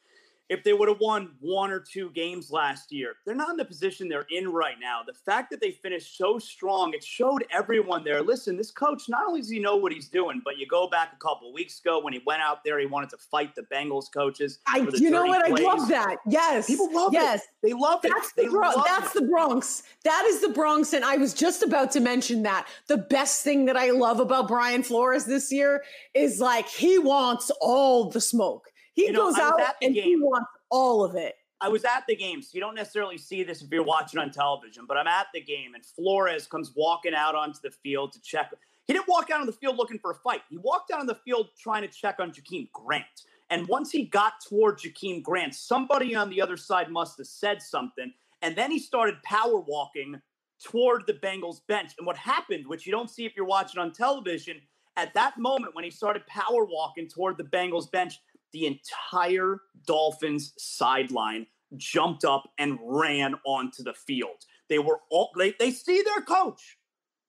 [0.48, 3.14] if they would have won one or two games last year.
[3.24, 5.00] They're not in the position they're in right now.
[5.06, 8.22] The fact that they finished so strong, it showed everyone there.
[8.22, 11.12] Listen, this coach not only does he know what he's doing, but you go back
[11.14, 14.12] a couple weeks ago when he went out there, he wanted to fight the Bengals
[14.12, 14.58] coaches.
[14.66, 15.44] I, you know what?
[15.46, 15.64] Plays.
[15.64, 16.16] I love that.
[16.28, 17.22] Yes, people love that.
[17.22, 17.40] yes.
[17.42, 17.48] it.
[17.62, 18.44] They love that's it.
[18.44, 19.22] The Bro- that's it.
[19.22, 19.82] the Bronx.
[20.04, 22.68] That is the Bronx, and I was just about to mention that.
[22.86, 25.82] The best thing that I love about Brian Flores this year
[26.14, 28.70] is like he wants all the smoke.
[28.96, 30.04] He you know, goes out and game.
[30.04, 31.36] he wants all of it.
[31.60, 34.30] I was at the game, so you don't necessarily see this if you're watching on
[34.30, 38.20] television, but I'm at the game, and Flores comes walking out onto the field to
[38.20, 38.52] check.
[38.86, 40.42] He didn't walk out on the field looking for a fight.
[40.48, 43.04] He walked out on the field trying to check on Jakeem Grant.
[43.50, 47.62] And once he got toward Jakeem Grant, somebody on the other side must have said
[47.62, 48.12] something.
[48.42, 50.20] And then he started power walking
[50.62, 51.92] toward the Bengals bench.
[51.98, 54.60] And what happened, which you don't see if you're watching on television,
[54.96, 58.18] at that moment when he started power walking toward the Bengals bench,
[58.52, 64.44] the entire Dolphins sideline jumped up and ran onto the field.
[64.68, 66.78] They were all they, they see their coach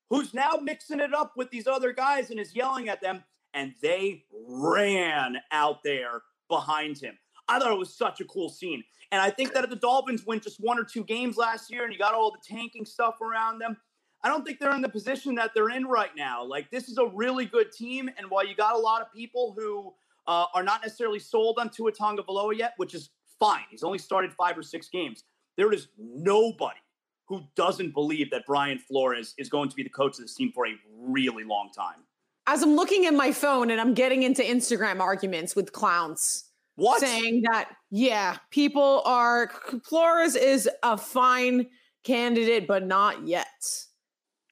[0.10, 3.74] who's now mixing it up with these other guys and is yelling at them, and
[3.82, 7.18] they ran out there behind him.
[7.48, 8.84] I thought it was such a cool scene.
[9.12, 11.84] And I think that if the Dolphins win just one or two games last year
[11.84, 13.78] and you got all the tanking stuff around them,
[14.24, 16.44] I don't think they're in the position that they're in right now.
[16.44, 18.10] Like, this is a really good team.
[18.18, 19.94] And while you got a lot of people who
[20.28, 23.10] uh, are not necessarily sold on Tua Valoa yet, which is
[23.40, 23.64] fine.
[23.70, 25.24] He's only started five or six games.
[25.56, 26.80] There is nobody
[27.28, 30.52] who doesn't believe that Brian Flores is going to be the coach of this team
[30.54, 32.04] for a really long time.
[32.48, 36.46] As I'm looking at my phone and I'm getting into Instagram arguments with clowns.
[36.76, 37.02] What?
[37.02, 39.52] Saying that, yeah, people are,
[39.84, 41.68] Flores is a fine
[42.04, 43.48] candidate, but not yet.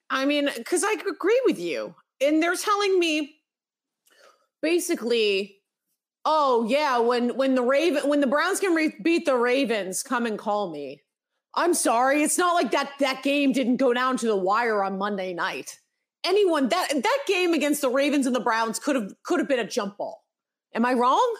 [0.10, 1.96] I mean, because I agree with you.
[2.20, 3.36] And they're telling me
[4.62, 5.58] basically
[6.26, 10.26] oh yeah, when when the Raven when the Browns can re- beat the Ravens, come
[10.26, 11.02] and call me.
[11.54, 14.98] I'm sorry, it's not like that that game didn't go down to the wire on
[14.98, 15.80] Monday night.
[16.26, 19.60] Anyone that that game against the Ravens and the Browns could have could have been
[19.60, 20.24] a jump ball.
[20.74, 21.36] Am I wrong?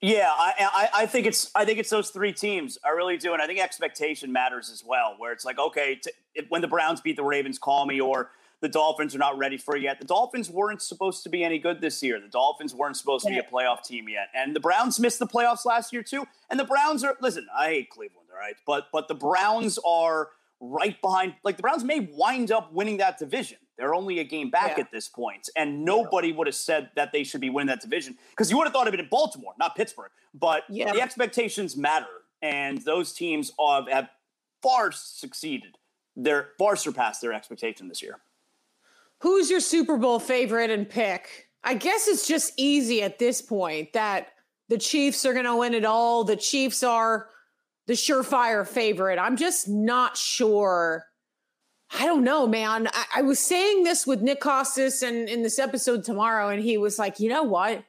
[0.00, 2.78] Yeah, I, I, I think it's I think it's those three teams.
[2.84, 5.16] I really do, and I think expectation matters as well.
[5.18, 6.12] Where it's like, okay, t-
[6.48, 9.76] when the Browns beat the Ravens, call me, or the Dolphins are not ready for
[9.76, 10.00] it yet.
[10.00, 12.20] The Dolphins weren't supposed to be any good this year.
[12.20, 14.28] The Dolphins weren't supposed to be a playoff team yet.
[14.34, 16.26] And the Browns missed the playoffs last year too.
[16.50, 18.56] And the Browns are listen, I hate Cleveland, all right?
[18.66, 23.18] But but the Browns are right behind like the Browns may wind up winning that
[23.18, 23.58] division.
[23.76, 24.84] They're only a game back yeah.
[24.84, 28.16] at this point, and nobody would have said that they should be winning that division
[28.30, 30.10] because you would have thought of it in Baltimore, not Pittsburgh.
[30.34, 30.92] But yeah.
[30.92, 32.06] the expectations matter,
[32.42, 34.08] and those teams have, have
[34.64, 35.78] far succeeded.
[36.16, 38.18] They're far surpassed their expectation this year.
[39.20, 41.48] Who's your Super Bowl favorite and pick?
[41.64, 44.28] I guess it's just easy at this point that
[44.68, 46.24] the Chiefs are going to win it all.
[46.24, 47.28] The Chiefs are
[47.86, 49.18] the surefire favorite.
[49.18, 51.06] I'm just not sure.
[51.98, 52.86] I don't know, man.
[52.88, 56.78] I, I was saying this with Nick Kostos and in this episode tomorrow, and he
[56.78, 57.82] was like, you know what?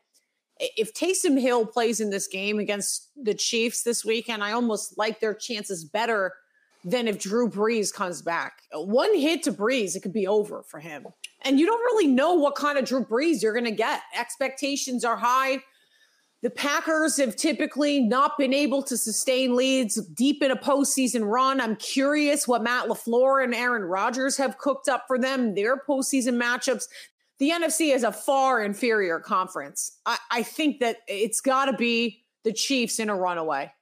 [0.59, 5.19] If Taysom Hill plays in this game against the Chiefs this weekend, I almost like
[5.19, 6.33] their chances better
[6.83, 8.63] than if Drew Brees comes back.
[8.73, 11.07] One hit to Brees, it could be over for him.
[11.41, 14.01] And you don't really know what kind of Drew Brees you're going to get.
[14.17, 15.59] Expectations are high.
[16.41, 21.59] The Packers have typically not been able to sustain leads deep in a postseason run.
[21.59, 26.41] I'm curious what Matt LaFleur and Aaron Rodgers have cooked up for them, their postseason
[26.41, 26.87] matchups.
[27.39, 29.99] The NFC is a far inferior conference.
[30.05, 33.73] I, I think that it's got to be the Chiefs in a runaway.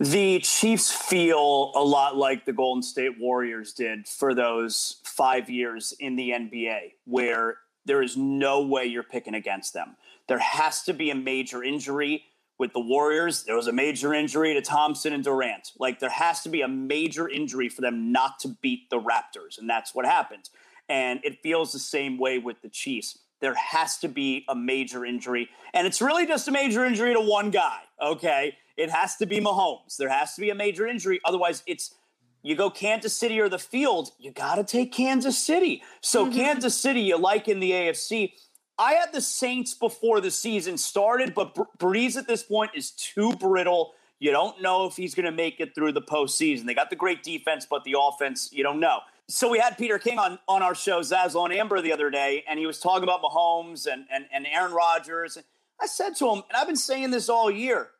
[0.00, 5.92] The Chiefs feel a lot like the Golden State Warriors did for those five years
[6.00, 9.96] in the NBA, where there is no way you're picking against them.
[10.26, 12.24] There has to be a major injury.
[12.58, 15.72] With the Warriors, there was a major injury to Thompson and Durant.
[15.78, 19.58] Like, there has to be a major injury for them not to beat the Raptors,
[19.58, 20.48] and that's what happened.
[20.88, 25.04] And it feels the same way with the Chiefs there has to be a major
[25.04, 25.48] injury.
[25.72, 28.56] And it's really just a major injury to one guy, okay?
[28.80, 29.96] It has to be Mahomes.
[29.98, 31.20] There has to be a major injury.
[31.24, 31.94] Otherwise, it's
[32.42, 35.82] you go Kansas City or the field, you got to take Kansas City.
[36.00, 36.34] So, mm-hmm.
[36.34, 38.32] Kansas City, you like in the AFC.
[38.78, 43.34] I had the Saints before the season started, but Brees at this point is too
[43.34, 43.92] brittle.
[44.18, 46.64] You don't know if he's going to make it through the postseason.
[46.64, 49.00] They got the great defense, but the offense, you don't know.
[49.28, 52.44] so we had Peter King on on our show, Zazzle and Amber, the other day,
[52.48, 55.36] and he was talking about Mahomes and and, and Aaron Rodgers.
[55.78, 57.90] I said to him, and I've been saying this all year,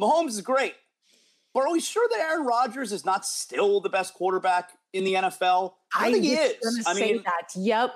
[0.00, 0.74] Mahomes is great,
[1.54, 5.14] but are we sure that Aaron Rodgers is not still the best quarterback in the
[5.14, 5.74] NFL?
[5.94, 6.84] I, I think he is.
[6.86, 7.52] I mean, that.
[7.54, 7.94] Yep.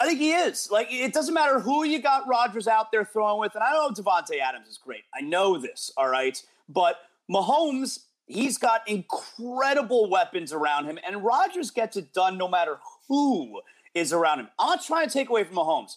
[0.00, 0.70] I think he is.
[0.70, 3.54] Like, it doesn't matter who you got Rodgers out there throwing with.
[3.54, 5.02] And I know Davante Adams is great.
[5.14, 6.40] I know this, all right?
[6.68, 12.78] But Mahomes He's got incredible weapons around him, and Rodgers gets it done no matter
[13.08, 13.62] who
[13.94, 14.48] is around him.
[14.58, 15.96] I'm not trying to take away from Mahomes.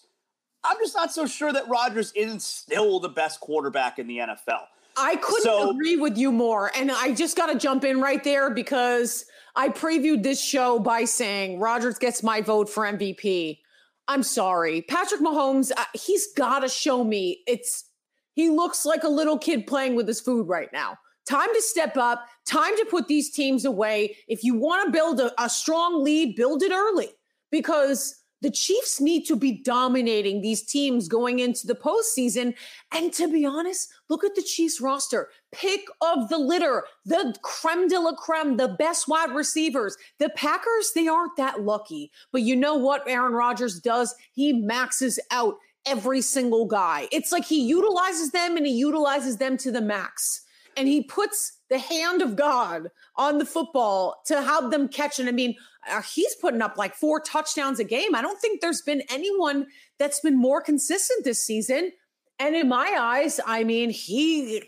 [0.64, 4.64] I'm just not so sure that Rodgers isn't still the best quarterback in the NFL.
[4.98, 6.72] I couldn't so, agree with you more.
[6.76, 9.26] And I just got to jump in right there because
[9.56, 13.60] I previewed this show by saying Rodgers gets my vote for MVP.
[14.08, 14.82] I'm sorry.
[14.84, 17.86] Patrick Mahomes, uh, he's got to show me it's
[18.34, 20.98] he looks like a little kid playing with his food right now.
[21.30, 24.18] Time to step up, time to put these teams away.
[24.28, 27.10] If you want to build a, a strong lead, build it early
[27.52, 32.56] because the Chiefs need to be dominating these teams going into the postseason.
[32.92, 35.30] And to be honest, look at the Chiefs roster.
[35.52, 39.96] Pick of the litter, the creme de la creme, the best wide receivers.
[40.20, 42.12] The Packers, they aren't that lucky.
[42.32, 44.16] But you know what Aaron Rodgers does?
[44.34, 47.08] He maxes out every single guy.
[47.12, 50.42] It's like he utilizes them and he utilizes them to the max
[50.78, 55.30] and he puts the hand of God on the football to help them catch And
[55.30, 55.56] I mean,
[55.90, 58.14] uh, he's putting up like four touchdowns a game.
[58.14, 61.94] I don't think there's been anyone that's been more consistent this season.
[62.40, 64.62] And in my eyes, I mean, he.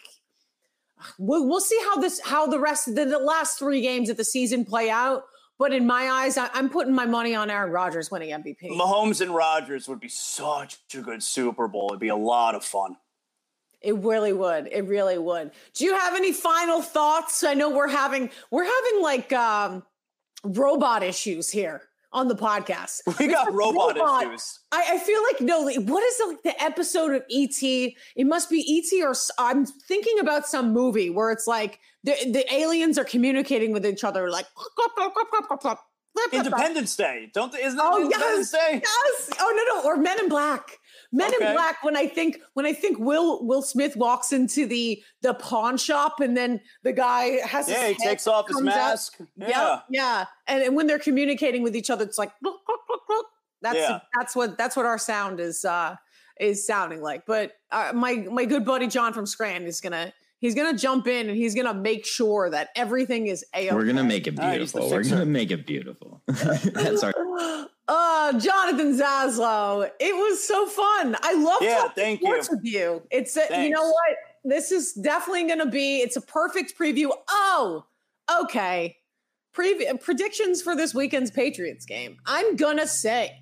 [1.20, 4.16] We'll, we'll see how this, how the rest of the, the last three games of
[4.16, 5.24] the season play out.
[5.60, 8.70] But in my eyes, I, am putting my money on Aaron Rodgers winning MVP.
[8.70, 11.90] Mahomes and Rodgers would be such a good Super Bowl.
[11.90, 12.96] It'd be a lot of fun.
[13.84, 14.68] It really would.
[14.72, 15.52] It really would.
[15.74, 17.44] Do you have any final thoughts?
[17.44, 19.84] I know we're having we're having like um
[20.44, 21.82] robot issues here
[22.14, 23.02] on the podcast.
[23.20, 24.60] We got robot, robot, issues.
[24.72, 25.64] I, I, feel like no.
[25.64, 27.62] What is like the episode of ET?
[27.62, 32.46] It must be ET, or I'm thinking about some movie where it's like the the
[32.54, 34.46] aliens are communicating with each other, like.
[36.32, 38.82] Independence Day, don't isn't that oh, Independence yes, Day?
[38.84, 39.30] Yes.
[39.40, 40.80] Oh no, no, or Men in Black.
[41.14, 41.48] Men okay.
[41.48, 41.84] in Black.
[41.84, 46.20] When I think when I think Will Will Smith walks into the the pawn shop
[46.20, 50.26] and then the guy has yeah he takes off his mask yeah yeah, yeah.
[50.48, 52.32] And, and when they're communicating with each other it's like
[53.62, 54.00] that's yeah.
[54.18, 55.96] that's what that's what our sound is uh
[56.40, 57.26] is sounding like.
[57.26, 61.30] But uh, my my good buddy John from Scranton is gonna he's gonna jump in
[61.30, 63.72] and he's gonna make sure that everything is a.
[63.72, 64.90] We're gonna make it beautiful.
[64.90, 66.22] We're gonna make it beautiful.
[66.28, 67.14] That's our.
[67.88, 71.18] Uh, Jonathan Zaslow, it was so fun.
[71.22, 72.30] I love yeah, thank you.
[72.30, 73.02] with you.
[73.12, 74.16] It's a, you know what?
[74.46, 75.98] This is definitely going to be.
[75.98, 77.10] It's a perfect preview.
[77.30, 77.86] Oh,
[78.42, 78.98] okay.
[79.56, 82.18] Preview predictions for this weekend's Patriots game.
[82.26, 83.40] I'm gonna say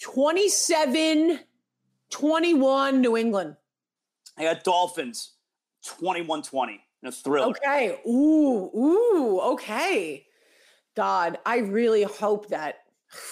[0.00, 1.40] 27
[2.10, 3.56] 21 New England.
[4.38, 5.32] I got Dolphins
[5.84, 7.48] 21 20 in a thriller.
[7.48, 7.98] Okay.
[8.06, 10.24] Ooh, ooh, okay.
[10.96, 12.76] God, I really hope that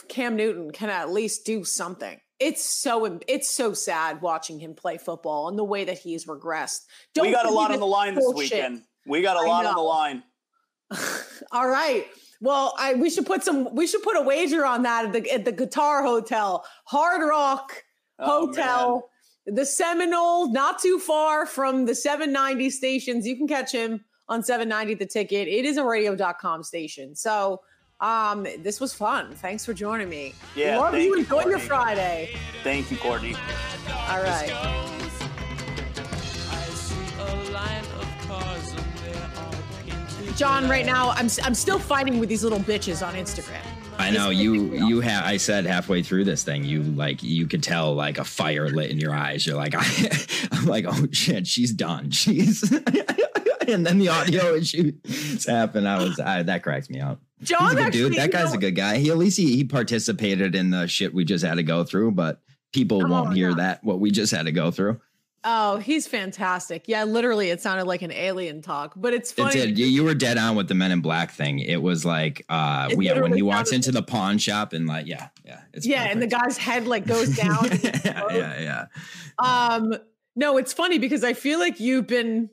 [0.08, 2.20] Cam Newton can at least do something.
[2.38, 6.80] It's so it's so sad watching him play football and the way that he's regressed.
[7.14, 8.50] Don't we got a lot on the line bullshit.
[8.50, 8.82] this weekend.
[9.06, 10.22] We got a lot on the line.
[11.52, 12.06] All right.
[12.40, 15.32] Well, I we should put some we should put a wager on that at the
[15.32, 17.84] at the Guitar Hotel, Hard Rock
[18.18, 19.08] oh, Hotel,
[19.46, 19.54] man.
[19.54, 23.26] the Seminole, not too far from the 790 stations.
[23.26, 25.48] You can catch him on 790 the ticket.
[25.48, 27.14] It is a radio.com station.
[27.14, 27.60] So
[28.00, 29.34] um, this was fun.
[29.34, 30.34] Thanks for joining me.
[30.54, 30.78] Yeah.
[30.78, 31.14] Love you.
[31.14, 31.50] Enjoy Courtney.
[31.50, 32.34] your Friday.
[32.62, 33.34] Thank you, Courtney.
[34.08, 34.84] All right.
[40.36, 43.64] John, right now I'm I'm still fighting with these little bitches on Instagram.
[43.98, 47.62] I know you you have I said halfway through this thing you like you could
[47.62, 49.46] tell like a fire lit in your eyes.
[49.46, 49.84] You're like I,
[50.52, 52.10] I, am like oh shit she's done.
[52.10, 52.62] She's
[53.68, 55.86] and then the audio issues happen.
[55.86, 57.20] I was I, that cracks me up.
[57.42, 58.18] John, He's a good actually, dude.
[58.18, 58.98] That guy's know, a good guy.
[58.98, 62.12] He at least he, he participated in the shit we just had to go through,
[62.12, 62.40] but
[62.72, 65.00] people oh, won't hear that what we just had to go through.
[65.46, 66.84] Oh, he's fantastic.
[66.88, 69.60] Yeah, literally, it sounded like an alien talk, but it's funny.
[69.60, 69.78] It did.
[69.78, 71.58] You, you were dead on with the Men in Black thing.
[71.58, 75.06] It was like, uh, it yeah, when he walks into the pawn shop and like,
[75.06, 76.12] yeah, yeah, it's yeah, perfect.
[76.14, 77.68] and the guy's head like goes down.
[77.82, 78.86] yeah, yeah,
[79.38, 79.76] yeah.
[79.76, 79.94] Um,
[80.34, 82.48] no, it's funny because I feel like you've been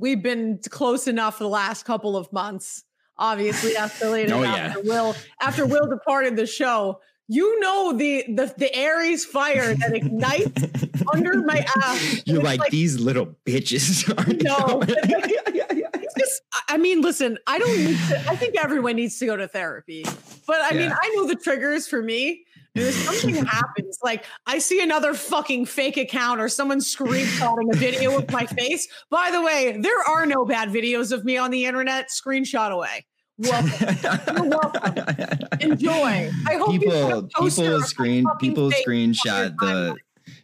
[0.00, 2.82] we've been close enough for the last couple of months.
[3.18, 4.92] Obviously, escalated oh, after yeah.
[4.92, 7.00] Will after Will departed the show.
[7.28, 10.64] You know the the the Aries fire that ignites
[11.14, 12.22] under my ass.
[12.24, 14.08] You're like, like, these little bitches.
[14.18, 19.16] Are no, it's just, I mean, listen, I don't need to, I think everyone needs
[19.20, 20.04] to go to therapy.
[20.44, 22.46] But I mean, I know the triggers for me.
[22.76, 28.30] Something happens, like I see another fucking fake account or someone screenshotting a video of
[28.30, 28.86] my face.
[29.10, 32.08] By the way, there are no bad videos of me on the internet.
[32.10, 33.06] Screenshot away.
[33.38, 33.96] Welcome.
[34.36, 35.48] You're welcome.
[35.60, 36.30] Enjoy.
[36.46, 39.96] I hope people people screen people face on your screenshot the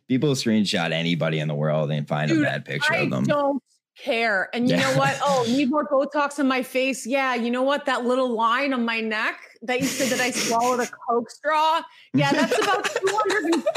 [0.09, 3.24] people screenshot anybody in the world and find Dude, a bad picture I of them.
[3.24, 3.62] don't
[3.99, 4.49] care.
[4.55, 5.18] And you know what?
[5.22, 7.07] Oh, need more Botox in my face.
[7.07, 7.87] Yeah, you know what?
[7.87, 11.83] That little line on my neck that you said that I swallowed a Coke straw.
[12.15, 12.85] Yeah, that's about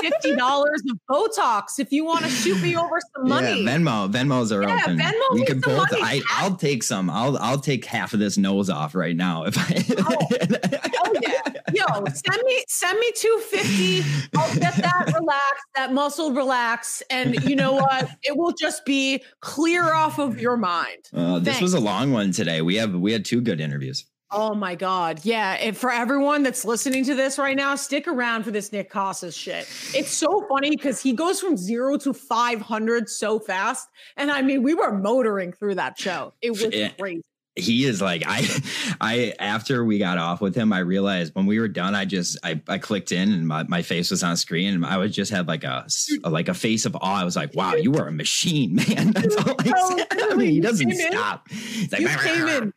[0.10, 3.64] $250 of Botox if you want to shoot me over some money.
[3.64, 4.98] Yeah, Venmo, Venmos are Yeah, open.
[5.00, 5.92] Venmo we could some both.
[5.92, 7.10] money, I, I'll take some.
[7.10, 9.84] I'll I'll take half of this nose off right now if I.
[11.02, 11.42] Oh yeah.
[11.74, 14.04] Yo, send me send me 250.
[14.38, 17.02] I'll get that relaxed, that muscle relax.
[17.10, 18.10] And you know what?
[18.24, 21.10] It will just be clear off of your mind.
[21.14, 22.62] Uh, this was a long one today.
[22.62, 24.06] We have we had two good interviews.
[24.32, 25.22] Oh my God.
[25.24, 25.54] Yeah.
[25.54, 29.36] And for everyone that's listening to this right now, stick around for this Nick Casas
[29.36, 29.68] shit.
[29.96, 33.88] It's so funny because he goes from zero to 500 so fast.
[34.18, 36.34] And I mean, we were motoring through that show.
[36.42, 36.90] It was Yeah.
[37.00, 37.24] crazy.
[37.56, 38.47] He is like I
[39.02, 42.38] I after we got off with him, I realized when we were done, I just
[42.43, 45.32] I, I clicked in and my, my face was on screen and I was just
[45.32, 45.86] had like a
[46.24, 47.22] like a face of awe.
[47.22, 49.12] I was like, wow, you are a machine, man.
[49.12, 50.08] That's all I said.
[50.32, 51.50] I mean, he doesn't came in- stop.
[51.50, 52.74] He's like, you came in-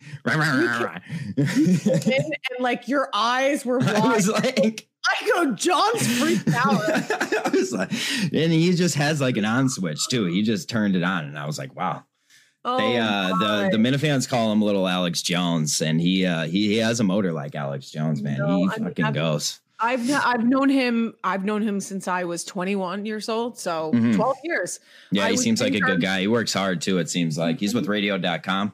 [1.37, 4.14] And, and like your eyes were I wide.
[4.16, 6.81] was like I go, John's freaked out.
[6.81, 10.27] I was like, and he just has like an on switch too.
[10.27, 12.05] He just turned it on, and I was like, wow.
[12.65, 16.69] Oh, they uh the the Minifans call him little Alex Jones, and he uh he,
[16.69, 18.39] he has a motor like Alex Jones, man.
[18.39, 19.59] No, he I mean, fucking I've- goes.
[19.85, 21.15] I've I've known him.
[21.25, 23.59] I've known him since I was 21 years old.
[23.59, 24.15] So Mhm.
[24.15, 24.79] 12 years.
[25.11, 26.21] Yeah, I he seems like a good guy.
[26.21, 27.59] He works hard too, it seems like.
[27.59, 28.73] He's with radio.com.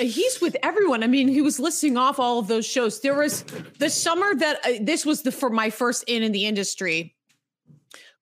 [0.00, 1.04] And He's with everyone.
[1.04, 2.98] I mean, he was listing off all of those shows.
[3.02, 3.44] There was
[3.78, 7.14] the summer that uh, this was the for my first in in the industry.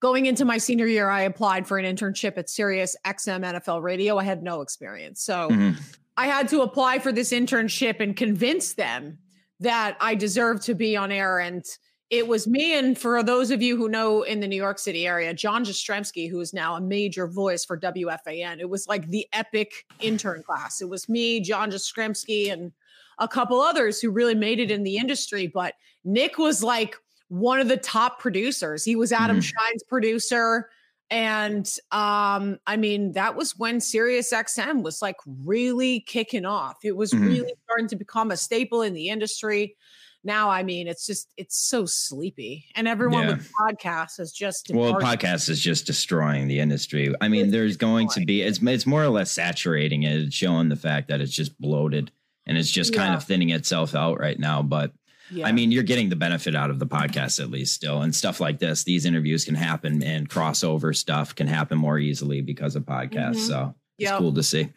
[0.01, 4.17] Going into my senior year, I applied for an internship at Sirius XM NFL Radio.
[4.17, 5.77] I had no experience, so Mhm.
[6.17, 9.19] I had to apply for this internship and convince them
[9.61, 11.39] that I deserved to be on air.
[11.39, 11.65] And
[12.09, 12.77] it was me.
[12.77, 16.29] And for those of you who know in the New York City area, John Jastremski,
[16.29, 20.81] who is now a major voice for WFAN, it was like the epic intern class.
[20.81, 22.73] It was me, John Jastremski, and
[23.19, 25.47] a couple others who really made it in the industry.
[25.47, 25.75] But
[26.05, 26.97] Nick was like
[27.31, 28.85] one of the top producers.
[28.85, 29.43] He was Adam Mhm.
[29.45, 30.69] Schein's producer.
[31.11, 36.77] And um, I mean, that was when Sirius XM was like really kicking off.
[36.85, 37.27] It was Mhm.
[37.27, 39.77] really starting to become a staple in the industry.
[40.23, 43.35] Now, I mean, it's just it's so sleepy, and everyone Yeah.
[43.37, 45.21] with podcasts is just Well, departed.
[45.21, 47.13] podcast is just destroying the industry.
[47.23, 50.15] I mean, It's there's going to be it's it's more or less saturating it.
[50.21, 52.13] It's showing the fact that it's just bloated
[52.47, 54.63] and it's just kind of thinning itself out right now.
[54.63, 54.93] But
[55.33, 55.47] Yeah.
[55.47, 58.41] I mean, you're getting the benefit out of the podcast at least still, and stuff
[58.41, 58.85] like this.
[58.85, 63.37] These interviews can happen, and crossover stuff can happen more easily because of podcasts.
[63.37, 63.47] Mhm.
[63.49, 64.19] So it's Yep.
[64.19, 64.69] cool to see.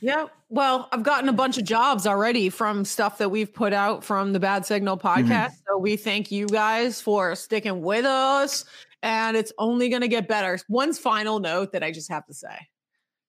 [0.00, 0.26] Yeah.
[0.48, 4.32] Well, I've gotten a bunch of jobs already from stuff that we've put out from
[4.32, 5.30] the Bad Signal Mm-hmm.
[5.30, 5.52] podcast.
[5.68, 8.64] So we thank you guys for sticking with us.
[9.02, 10.58] And it's only going to get better.
[10.68, 12.68] One final note that I just have to say.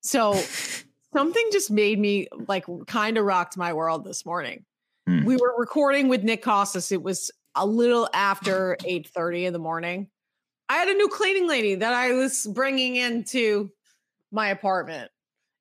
[0.01, 0.33] So
[1.13, 4.65] something just made me like kind of rocked my world this morning.
[5.11, 5.25] Hmm.
[5.25, 6.91] We were recording with Nick Costas.
[6.91, 10.07] It was a little after 8:30 in the morning.
[10.69, 13.71] I had a new cleaning lady that I was bringing into
[14.31, 15.11] my apartment.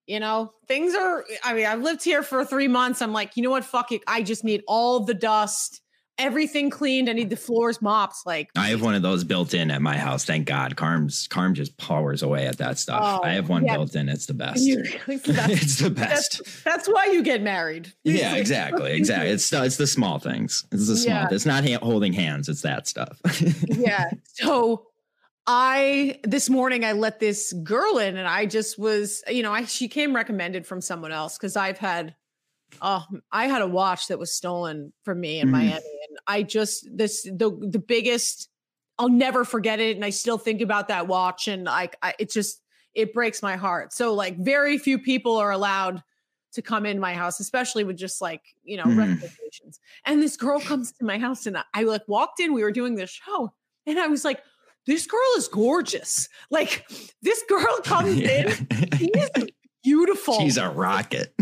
[0.07, 3.03] You know, things are, I mean, I've lived here for three months.
[3.03, 3.65] I'm like, you know what?
[3.65, 4.03] Fuck it.
[4.07, 5.83] I just need all the dust,
[6.21, 7.09] everything cleaned.
[7.11, 8.19] I need the floors mopped.
[8.27, 10.25] Like, I have one of those built in at my house.
[10.25, 10.77] Thank God.
[10.77, 13.01] Carm's Carm just powers away at that stuff.
[13.03, 13.75] Oh, I have one yeah.
[13.77, 14.09] built in.
[14.09, 14.61] It's the best.
[14.63, 15.29] you- that's,
[15.63, 16.39] it's the best.
[16.39, 17.93] that's, that's why you get married.
[18.05, 19.31] Yeah, exactly, exactly.
[19.31, 20.65] It's it's the small things.
[20.73, 21.15] It's the small.
[21.15, 21.29] Yeah.
[21.31, 22.49] It's not ha- holding hands.
[22.49, 23.19] It's that stuff.
[23.65, 24.11] yeah.
[24.35, 24.87] So
[25.47, 29.65] I this morning I let this girl in and I just was, you know, I
[29.65, 32.15] she came recommended from someone else because I've had
[32.83, 35.53] oh I had a watch that was stolen from me in Mhm.
[35.53, 35.81] Miami
[36.27, 38.49] I just this the the biggest
[38.99, 42.31] I'll never forget it and I still think about that watch and like I it
[42.31, 42.61] just
[42.95, 43.93] it breaks my heart.
[43.93, 46.03] So like very few people are allowed
[46.55, 48.99] to come in my house, especially with just like, you know, Mhm.
[48.99, 49.79] recommendations.
[50.05, 52.73] And this girl comes to my house and I, I like walked in, we were
[52.73, 53.53] doing this show,
[53.87, 54.43] and I was like,
[54.87, 56.29] this girl is gorgeous.
[56.51, 56.85] Like
[57.23, 58.67] this girl comes in,
[58.99, 59.31] she is
[59.85, 60.35] beautiful.
[60.41, 61.33] She's a rocket.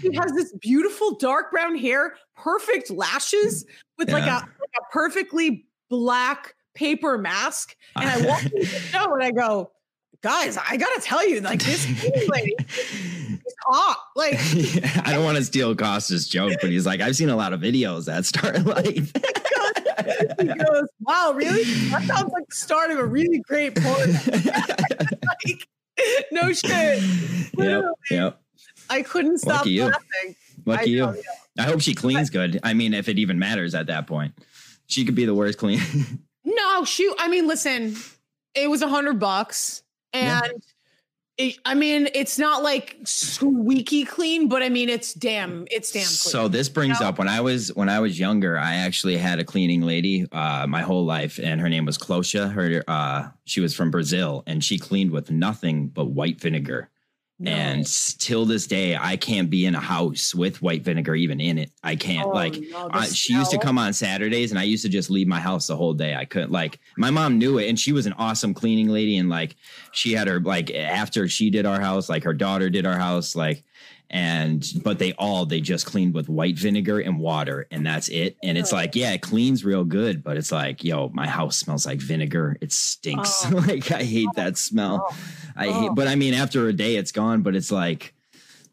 [0.00, 3.64] She has this beautiful dark brown hair, perfect lashes
[3.98, 7.76] with like, a, like a perfectly black paper mask.
[7.96, 9.72] And I walk into the show and I go,
[10.22, 11.86] guys, I gotta tell you, like this
[12.28, 13.98] lady is hot.
[14.16, 14.34] Like
[15.06, 17.60] I don't want to steal Costas' joke, but he's like, I've seen a lot of
[17.60, 18.94] videos that start like.
[20.40, 21.64] he goes, "Wow, really?
[21.90, 25.68] That sounds like the start of a really great porn." like,
[26.32, 27.02] no shit.
[27.58, 28.40] yep, yep.
[28.90, 29.84] I couldn't stop Lucky you.
[29.86, 30.36] laughing.
[30.66, 30.98] Lucky I you.
[31.06, 31.64] know, yeah.
[31.64, 32.60] I hope she cleans good.
[32.62, 34.32] I mean, if it even matters at that point,
[34.86, 35.80] she could be the worst clean.
[36.42, 37.14] No, shoot.
[37.18, 37.94] I mean, listen,
[38.54, 39.82] it was a hundred bucks,
[40.14, 40.40] Yeah.
[40.42, 40.62] and
[41.36, 46.00] it, I mean, it's not like squeaky clean, but I mean, it's damn, it's damn
[46.02, 46.06] clean.
[46.06, 47.08] So this brings No.
[47.08, 50.66] up when I was when I was younger, I actually had a cleaning lady uh,
[50.66, 52.48] my whole life, and her name was Closia.
[52.48, 56.89] Her uh, she was from Brazil, and she cleaned with nothing but white vinegar.
[57.42, 57.50] No.
[57.50, 57.86] And
[58.18, 61.70] till this day, I can't be in a house with white vinegar even in it.
[61.82, 62.60] I can't Oh, like.
[62.70, 65.40] no, I, she used to come on Saturdays, and I used to just leave my
[65.40, 66.14] house the whole day.
[66.14, 66.80] I couldn't like.
[66.98, 69.16] My mom knew it, and she was an awesome cleaning lady.
[69.16, 69.56] And like,
[69.92, 73.34] she had her like after she did our house, like her daughter did our house,
[73.34, 73.64] like,
[74.10, 78.36] and but they all they just cleaned with white vinegar and water, and that's it.
[78.42, 81.86] And it's like, yeah, it cleans real good, but it's like, yo, my house smells
[81.86, 82.56] like vinegar.
[82.60, 83.44] It stinks.
[83.46, 83.56] Oh.
[83.68, 85.08] like I hate oh, that smell.
[85.10, 85.16] Oh,
[85.60, 85.72] I Oh.
[85.80, 87.42] hate, but I mean, after a day, it's gone.
[87.42, 88.14] But it's like,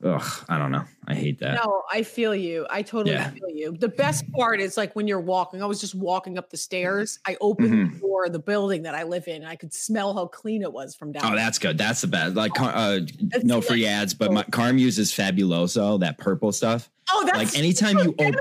[0.04, 0.84] ugh, I don't know.
[1.08, 1.56] I hate that.
[1.64, 2.66] No, I feel you.
[2.70, 3.30] I totally Yeah.
[3.32, 3.72] feel you.
[3.78, 5.62] The best part is like when you're walking.
[5.62, 7.20] I was just walking up the stairs.
[7.26, 9.38] I opened the door of the building that I live in.
[9.38, 11.24] And I could smell how clean it was from down.
[11.26, 11.38] Oh, there.
[11.38, 11.78] that's good.
[11.78, 12.36] That's the best.
[12.36, 13.00] Like, Car- uh,
[13.44, 16.90] no free ads, but my, Carm uses Fabuloso, that purple stuff.
[17.12, 18.36] Oh, that's like anytime you open.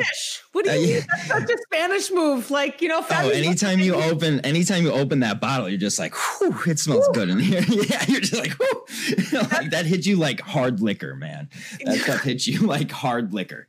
[0.52, 0.94] What do Uh, you yeah.
[0.94, 1.04] mean?
[1.08, 2.50] That's such a Spanish move.
[2.50, 6.14] Like you know, oh, anytime you open, anytime you open that bottle, you're just like,
[6.14, 7.60] whew, it smells good in here.
[7.68, 8.84] yeah, you're just like, whew.
[9.50, 11.48] like that hits you like hard liquor, man.
[11.84, 13.68] That stuff hits you like hard liquor.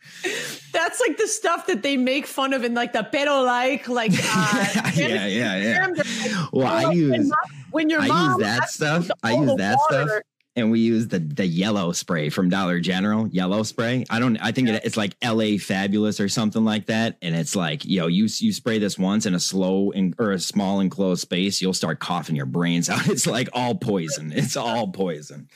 [0.71, 4.11] That's like the stuff that they make fun of in like the pero like like
[4.13, 5.87] uh, yeah, yeah, yeah.
[5.87, 9.09] Like, Well, I "Oh, when use mom- when your I mom use that stuff.
[9.23, 10.09] I use that stuff.
[10.57, 14.03] And we use the the yellow spray from Dollar General, yellow spray.
[14.09, 14.37] I don't.
[14.37, 15.57] I think it, it's like L.A.
[15.59, 17.17] Fabulous or something like that.
[17.21, 20.39] And it's like, yo, you you spray this once in a slow in, or a
[20.39, 23.07] small enclosed space, you'll start coughing your brains out.
[23.17, 24.33] It's like all poison.
[24.35, 25.47] It's all poison.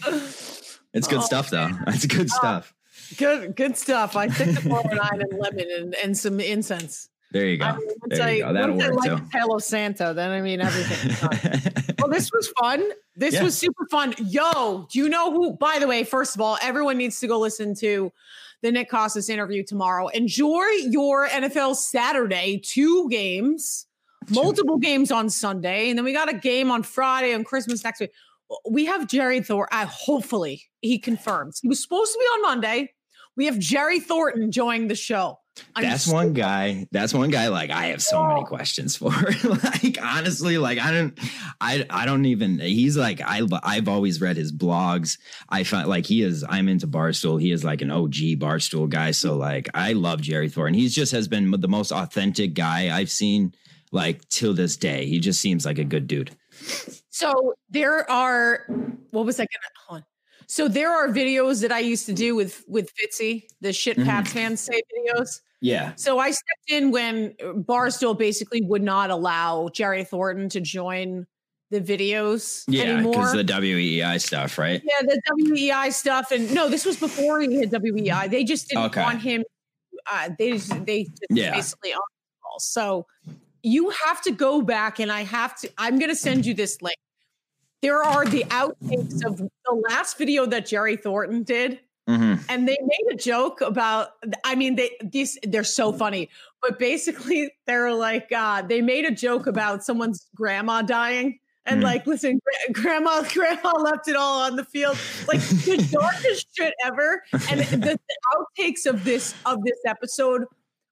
[0.93, 1.69] It's good Oh, stuff though.
[1.87, 2.73] It's good oh, stuff.
[3.17, 4.15] Good, good stuff.
[4.15, 7.09] I think the Palo nine and lemon and, and some incense.
[7.31, 7.65] There you go.
[7.65, 8.53] I mean, once there I, you go.
[8.53, 9.27] That'll once I like too.
[9.31, 11.93] Palo Santo, then I mean everything.
[11.99, 12.83] well, this was fun.
[13.15, 13.43] This Yeah.
[13.43, 14.13] was super fun.
[14.25, 15.53] Yo, do you know who?
[15.53, 18.11] By the way, first of all, everyone needs to go listen to
[18.61, 20.07] the Nick Costas interview tomorrow.
[20.09, 23.87] Enjoy your NFL Saturday, two games,
[24.29, 28.01] multiple games on Sunday, and then we got a game on Friday on Christmas next
[28.01, 28.11] week.
[28.69, 29.69] We have Jerry Thor.
[29.71, 31.59] Uh, hopefully, he confirms.
[31.61, 32.91] He was supposed to be on Monday.
[33.37, 35.39] We have Jerry Thornton joining the show.
[35.75, 36.87] I'm That's one guy.
[36.91, 37.47] That's one guy.
[37.47, 39.09] Like I have so many questions for.
[39.43, 41.19] like honestly, like I don't,
[41.59, 42.59] I I don't even.
[42.59, 45.17] He's like I I've always read his blogs.
[45.49, 46.45] I find like he is.
[46.47, 47.41] I'm into Barstool.
[47.41, 49.11] He is like an OG Barstool guy.
[49.11, 49.39] So mm-hmm.
[49.39, 50.79] like I love Jerry Thornton.
[50.79, 53.53] He's just has been the most authentic guy I've seen.
[53.93, 56.31] Like till this day, he just seems like a good dude.
[57.09, 58.65] So there are
[59.09, 60.05] what was I gonna hold on.
[60.51, 64.05] So there are videos that I used to do with with Fitzy, the shit Mhm.
[64.05, 65.39] Pats fans say videos.
[65.61, 65.93] Yeah.
[65.95, 71.25] So I stepped in when Barstool basically would not allow Jerry Thornton to join
[71.69, 73.13] the videos Yeah, anymore.
[73.13, 74.81] because the WEEI stuff, right?
[74.83, 78.27] yeah, the WEEI stuff, and no, this was before he had WEEI.
[78.29, 79.01] They just didn't Okay.
[79.01, 79.45] want him.
[80.11, 81.51] Uh, they just, they just Yeah.
[81.53, 82.01] basically on
[82.59, 83.07] so
[83.63, 85.71] you have to go back, and I have to.
[85.77, 86.97] I'm going to send you this link.
[87.81, 89.49] There are the outtakes of the
[89.89, 94.09] last video that Jerry Thornton did, hmm and they made a joke about.
[94.43, 96.29] I mean, they these they're so funny,
[96.61, 101.39] but basically they're like uh, they made a joke about someone's grandma dying.
[101.67, 101.83] And Mhm.
[101.83, 104.97] like, listen, gra- grandma, grandma left it all on the field.
[105.27, 107.21] Like the darkest shit ever.
[107.51, 107.99] And the, the
[108.35, 110.45] outtakes of this of this episode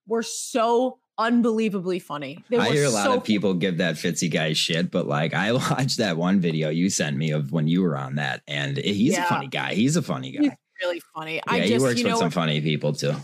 [0.06, 2.42] were so unbelievably funny.
[2.48, 5.34] They I hear a lot so of people give that Fitzy guy shit, but like
[5.34, 8.76] I watched that one video you sent me of when you were on that, and
[8.76, 9.24] he's Yeah.
[9.24, 9.74] a funny guy.
[9.74, 10.42] He's a funny guy.
[10.42, 10.52] He's
[10.82, 11.34] really funny.
[11.36, 13.14] yeah, I just, he works you with some funny people too.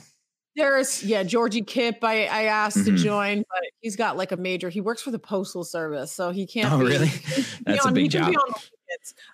[0.54, 2.02] There's yeah, Georgie Kip.
[2.02, 2.96] I I asked to Mhm.
[2.96, 4.70] join, but he's got like a major.
[4.70, 6.72] He works for the postal service, so he can't.
[6.72, 7.06] Oh, be- really?
[7.08, 8.42] he can be That's a big he can be job.
[8.48, 8.54] on.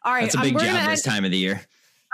[0.05, 1.61] All right, That's a um, big we're job gonna this end- time of the year.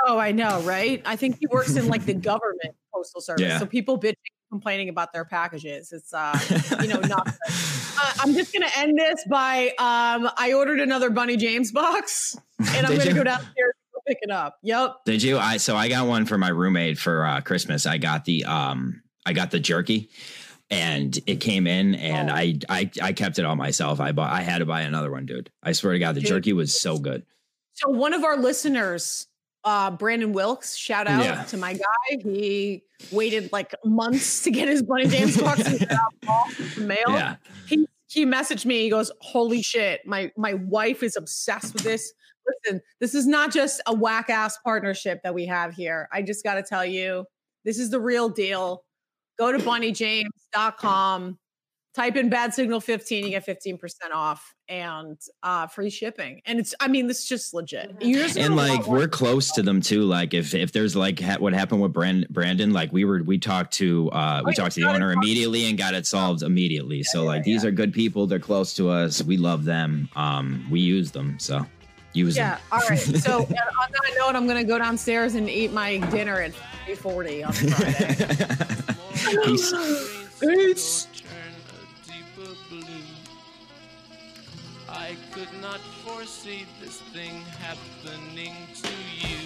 [0.07, 1.03] Oh, I know, right?
[1.07, 3.43] I think he works in like the government postal service.
[3.43, 3.59] Yeah.
[3.59, 4.15] So people bitching,
[4.51, 5.93] complaining about their packages.
[5.93, 6.39] It's uh,
[6.83, 7.29] you know, not.
[8.01, 12.87] Uh, I'm just gonna end this by um, I ordered another Bunny James box, and
[12.87, 13.15] I'm gonna you?
[13.15, 14.57] go downstairs and pick it up.
[14.63, 14.99] Yep.
[15.05, 15.37] Did you?
[15.37, 17.87] I so I got one for my roommate for uh, Christmas.
[17.87, 20.11] I got the um I got the jerky,
[20.71, 22.35] and it came in, and Oh.
[22.35, 23.99] I I I kept it all myself.
[24.01, 25.51] I bought I had to buy another one, dude.
[25.65, 26.29] I swear to God, the Dude.
[26.29, 27.27] jerky was so good.
[27.75, 29.27] So one of our listeners
[29.65, 31.43] uh, Brandon Wilkes, shout out Yeah.
[31.45, 32.19] to my guy.
[32.23, 36.81] He waited like months to get his Bunny James box and get out off the
[36.83, 36.99] mail.
[37.09, 37.37] Yeah.
[37.67, 38.83] He he messaged me.
[38.83, 42.13] He goes, "Holy shit, my my wife is obsessed with this.
[42.65, 46.09] Listen, this is not just a whack ass partnership that we have here.
[46.13, 47.27] I just got to tell you,
[47.67, 48.85] this is the real deal.
[49.39, 49.59] Go to
[50.55, 51.39] bunnyjames.com,
[51.99, 53.79] type in bad signal 15, you get 15%
[54.15, 56.41] off and uh free shipping.
[56.47, 57.97] And it's I mean, this is just legit.
[58.01, 61.39] You're just and like we're close to them too like if if there's like ha-
[61.39, 64.75] what happened with Brand- brandon like we were we talked to uh we Oh, talked
[64.77, 68.27] to the owner immediately and got it solved immediately so like these are good people
[68.27, 71.65] they're close to us we love them um we use them so
[72.13, 72.51] use Yeah.
[72.57, 72.99] them All right.
[73.29, 76.53] So on that note, I'm gonna go downstairs and eat my dinner at
[76.87, 78.17] 340 on Friday.
[80.41, 81.07] Peace.
[85.09, 88.91] I could not foresee this thing happening to
[89.27, 89.39] you.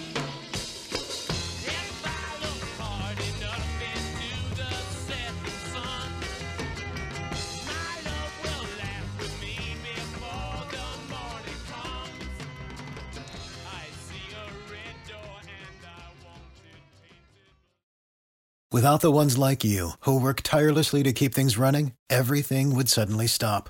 [18.69, 23.27] Without the ones like you, who work tirelessly to keep things running, everything would suddenly
[23.27, 23.69] stop.